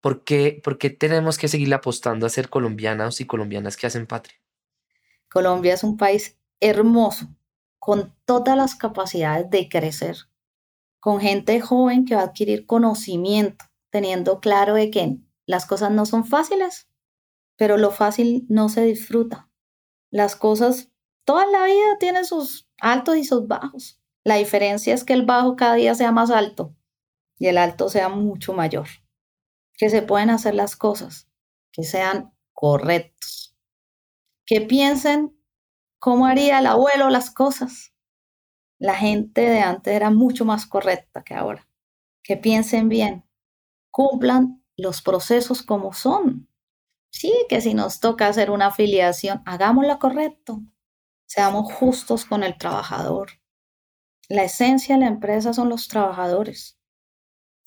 ¿Por 0.00 0.22
qué, 0.22 0.60
¿Por 0.62 0.78
qué 0.78 0.90
tenemos 0.90 1.38
que 1.38 1.48
seguir 1.48 1.72
apostando 1.74 2.26
a 2.26 2.30
ser 2.30 2.50
colombianos 2.50 3.20
y 3.20 3.26
colombianas 3.26 3.76
que 3.76 3.86
hacen 3.86 4.06
patria? 4.06 4.36
Colombia 5.28 5.74
es 5.74 5.82
un 5.82 5.96
país 5.96 6.38
hermoso, 6.60 7.26
con 7.78 8.14
todas 8.24 8.56
las 8.56 8.74
capacidades 8.74 9.50
de 9.50 9.68
crecer 9.68 10.16
con 11.06 11.20
gente 11.20 11.60
joven 11.60 12.04
que 12.04 12.16
va 12.16 12.22
a 12.22 12.24
adquirir 12.24 12.66
conocimiento, 12.66 13.64
teniendo 13.90 14.40
claro 14.40 14.74
de 14.74 14.90
que 14.90 15.18
las 15.46 15.64
cosas 15.64 15.92
no 15.92 16.04
son 16.04 16.24
fáciles, 16.24 16.88
pero 17.56 17.76
lo 17.76 17.92
fácil 17.92 18.44
no 18.48 18.68
se 18.68 18.82
disfruta. 18.82 19.48
Las 20.10 20.34
cosas, 20.34 20.90
toda 21.24 21.46
la 21.46 21.64
vida 21.64 21.96
tiene 22.00 22.24
sus 22.24 22.68
altos 22.80 23.16
y 23.16 23.24
sus 23.24 23.46
bajos. 23.46 24.00
La 24.24 24.34
diferencia 24.34 24.94
es 24.94 25.04
que 25.04 25.12
el 25.12 25.24
bajo 25.24 25.54
cada 25.54 25.76
día 25.76 25.94
sea 25.94 26.10
más 26.10 26.30
alto 26.30 26.74
y 27.38 27.48
el 27.48 27.58
alto 27.58 27.88
sea 27.88 28.08
mucho 28.08 28.52
mayor. 28.52 28.88
Que 29.74 29.90
se 29.90 30.02
pueden 30.02 30.30
hacer 30.30 30.54
las 30.54 30.76
cosas, 30.76 31.28
que 31.72 31.84
sean 31.84 32.32
correctos. 32.52 33.56
Que 34.46 34.60
piensen 34.60 35.36
cómo 35.98 36.26
haría 36.26 36.60
el 36.60 36.66
abuelo 36.66 37.10
las 37.10 37.30
cosas 37.30 37.92
la 38.78 38.94
gente 38.94 39.40
de 39.40 39.60
antes 39.60 39.94
era 39.94 40.10
mucho 40.10 40.44
más 40.44 40.66
correcta 40.66 41.24
que 41.24 41.34
ahora. 41.34 41.66
Que 42.22 42.36
piensen 42.36 42.88
bien, 42.88 43.24
cumplan 43.90 44.62
los 44.76 45.00
procesos 45.00 45.62
como 45.62 45.92
son. 45.92 46.48
Sí, 47.10 47.32
que 47.48 47.60
si 47.62 47.72
nos 47.72 48.00
toca 48.00 48.28
hacer 48.28 48.50
una 48.50 48.66
afiliación, 48.66 49.42
hagámosla 49.46 49.98
correcto. 49.98 50.60
Seamos 51.26 51.72
justos 51.72 52.26
con 52.26 52.42
el 52.42 52.58
trabajador. 52.58 53.30
La 54.28 54.44
esencia 54.44 54.96
de 54.96 55.02
la 55.02 55.08
empresa 55.08 55.54
son 55.54 55.70
los 55.70 55.88
trabajadores. 55.88 56.75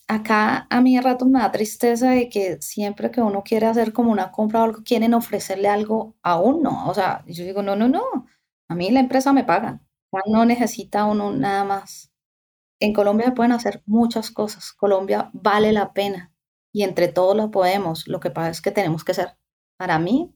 Acá 0.09 0.67
a 0.69 0.81
mí 0.81 0.97
a 0.97 1.01
rato 1.01 1.25
me 1.25 1.39
da 1.39 1.51
tristeza 1.51 2.09
de 2.11 2.29
que 2.29 2.61
siempre 2.61 3.11
que 3.11 3.21
uno 3.21 3.43
quiere 3.43 3.67
hacer 3.67 3.93
como 3.93 4.11
una 4.11 4.31
compra 4.31 4.61
o 4.61 4.63
algo, 4.63 4.83
quieren 4.83 5.13
ofrecerle 5.13 5.69
algo 5.69 6.17
a 6.23 6.39
uno. 6.39 6.87
O 6.89 6.93
sea, 6.93 7.23
yo 7.27 7.43
digo, 7.45 7.61
no, 7.63 7.75
no, 7.75 7.87
no. 7.87 8.03
A 8.69 8.75
mí 8.75 8.89
la 8.91 8.99
empresa 9.01 9.33
me 9.33 9.43
paga 9.43 9.81
no 10.25 10.45
necesita 10.45 11.05
uno 11.05 11.31
nada 11.31 11.63
más. 11.63 12.11
En 12.79 12.93
Colombia 12.93 13.33
pueden 13.33 13.51
hacer 13.51 13.83
muchas 13.85 14.31
cosas. 14.31 14.71
Colombia 14.73 15.29
vale 15.33 15.73
la 15.73 15.93
pena 15.93 16.33
y 16.71 16.83
entre 16.83 17.07
todos 17.07 17.35
lo 17.35 17.51
podemos. 17.51 18.07
Lo 18.07 18.19
que 18.19 18.31
pasa 18.31 18.49
es 18.49 18.61
que 18.61 18.71
tenemos 18.71 19.03
que 19.03 19.13
ser, 19.13 19.37
para 19.77 19.99
mí, 19.99 20.33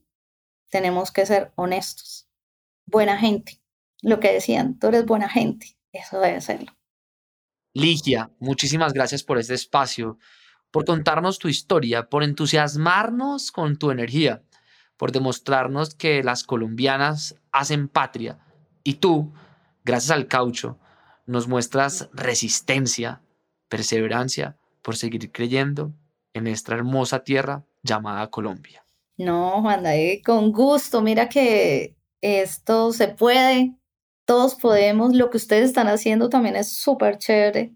tenemos 0.70 1.10
que 1.12 1.26
ser 1.26 1.52
honestos. 1.56 2.28
Buena 2.86 3.18
gente. 3.18 3.60
Lo 4.02 4.20
que 4.20 4.32
decían, 4.32 4.78
tú 4.78 4.88
eres 4.88 5.06
buena 5.06 5.28
gente. 5.28 5.78
Eso 5.92 6.20
debe 6.20 6.40
serlo. 6.40 6.72
Ligia, 7.74 8.30
muchísimas 8.38 8.92
gracias 8.92 9.24
por 9.24 9.36
este 9.36 9.54
espacio, 9.54 10.16
por 10.70 10.84
contarnos 10.84 11.40
tu 11.40 11.48
historia, 11.48 12.08
por 12.08 12.22
entusiasmarnos 12.22 13.50
con 13.50 13.76
tu 13.76 13.90
energía, 13.90 14.42
por 14.96 15.10
demostrarnos 15.10 15.94
que 15.96 16.22
las 16.22 16.44
colombianas 16.44 17.34
hacen 17.50 17.88
patria 17.88 18.38
y 18.84 18.94
tú 18.94 19.32
gracias 19.84 20.12
al 20.12 20.28
caucho, 20.28 20.78
nos 21.26 21.48
muestras 21.48 22.08
resistencia, 22.12 23.22
perseverancia 23.68 24.56
por 24.80 24.96
seguir 24.96 25.32
creyendo 25.32 25.92
en 26.32 26.46
esta 26.46 26.74
hermosa 26.74 27.24
tierra 27.24 27.64
llamada 27.82 28.30
Colombia. 28.30 28.84
No, 29.16 29.62
Juan 29.62 29.82
David, 29.82 30.22
con 30.24 30.52
gusto. 30.52 31.02
Mira 31.02 31.28
que 31.28 31.96
esto 32.20 32.92
se 32.92 33.08
puede, 33.08 33.74
todos 34.24 34.54
podemos. 34.54 35.14
Lo 35.14 35.30
que 35.30 35.36
ustedes 35.36 35.66
están 35.66 35.88
haciendo 35.88 36.28
también 36.28 36.56
es 36.56 36.76
súper 36.76 37.18
chévere. 37.18 37.74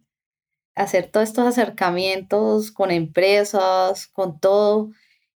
Hacer 0.75 1.11
todos 1.11 1.29
estos 1.29 1.47
acercamientos 1.47 2.71
con 2.73 2.91
empresas, 2.91 4.07
con 4.09 4.41
todo. 4.41 4.91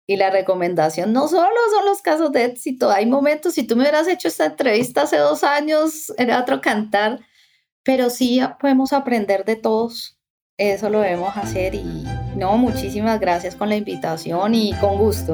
Y 0.07 0.17
la 0.17 0.29
recomendación 0.29 1.13
no 1.13 1.27
solo 1.27 1.55
son 1.73 1.85
los 1.85 2.01
casos 2.01 2.31
de 2.31 2.45
éxito, 2.45 2.91
hay 2.91 3.05
momentos, 3.05 3.53
si 3.53 3.63
tú 3.65 3.77
me 3.77 3.83
hubieras 3.83 4.09
hecho 4.09 4.27
esta 4.27 4.47
entrevista 4.47 5.03
hace 5.03 5.17
dos 5.17 5.43
años, 5.43 6.11
era 6.17 6.41
otro 6.41 6.59
cantar, 6.59 7.21
pero 7.83 8.09
sí 8.09 8.41
podemos 8.59 8.91
aprender 8.91 9.45
de 9.45 9.55
todos, 9.55 10.19
eso 10.57 10.89
lo 10.89 10.99
debemos 10.99 11.37
hacer 11.37 11.75
y 11.75 12.03
no, 12.35 12.57
muchísimas 12.57 13.21
gracias 13.21 13.55
con 13.55 13.69
la 13.69 13.77
invitación 13.77 14.53
y 14.53 14.73
con 14.81 14.97
gusto. 14.97 15.33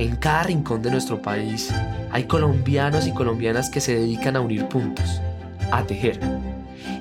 En 0.00 0.16
cada 0.16 0.44
rincón 0.44 0.80
de 0.80 0.90
nuestro 0.90 1.20
país 1.20 1.70
hay 2.10 2.24
colombianos 2.24 3.06
y 3.06 3.12
colombianas 3.12 3.68
que 3.68 3.82
se 3.82 3.96
dedican 3.96 4.34
a 4.34 4.40
unir 4.40 4.66
puntos, 4.66 5.20
a 5.70 5.82
tejer. 5.82 6.18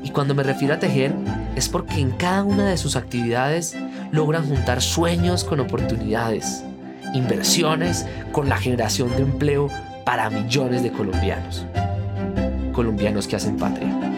Y 0.04 0.10
cuando 0.10 0.36
me 0.36 0.44
refiero 0.44 0.74
a 0.74 0.80
tejer 0.80 1.14
es 1.56 1.70
porque 1.70 2.02
en 2.02 2.12
cada 2.12 2.44
una 2.44 2.68
de 2.68 2.76
sus 2.76 2.98
actividades 2.98 3.78
logran 4.12 4.46
juntar 4.46 4.82
sueños 4.82 5.46
con 5.46 5.62
oportunidades 5.62 6.66
inversiones, 7.14 8.06
con 8.34 8.50
la 8.50 8.58
generación 8.58 9.16
de 9.16 9.22
empleo 9.22 9.70
para 10.04 10.30
millones 10.30 10.84
de 10.84 10.92
colombianos. 10.92 11.66
Colombianos 12.74 13.30
que 13.30 13.38
hacen 13.38 13.56
patria. 13.56 14.09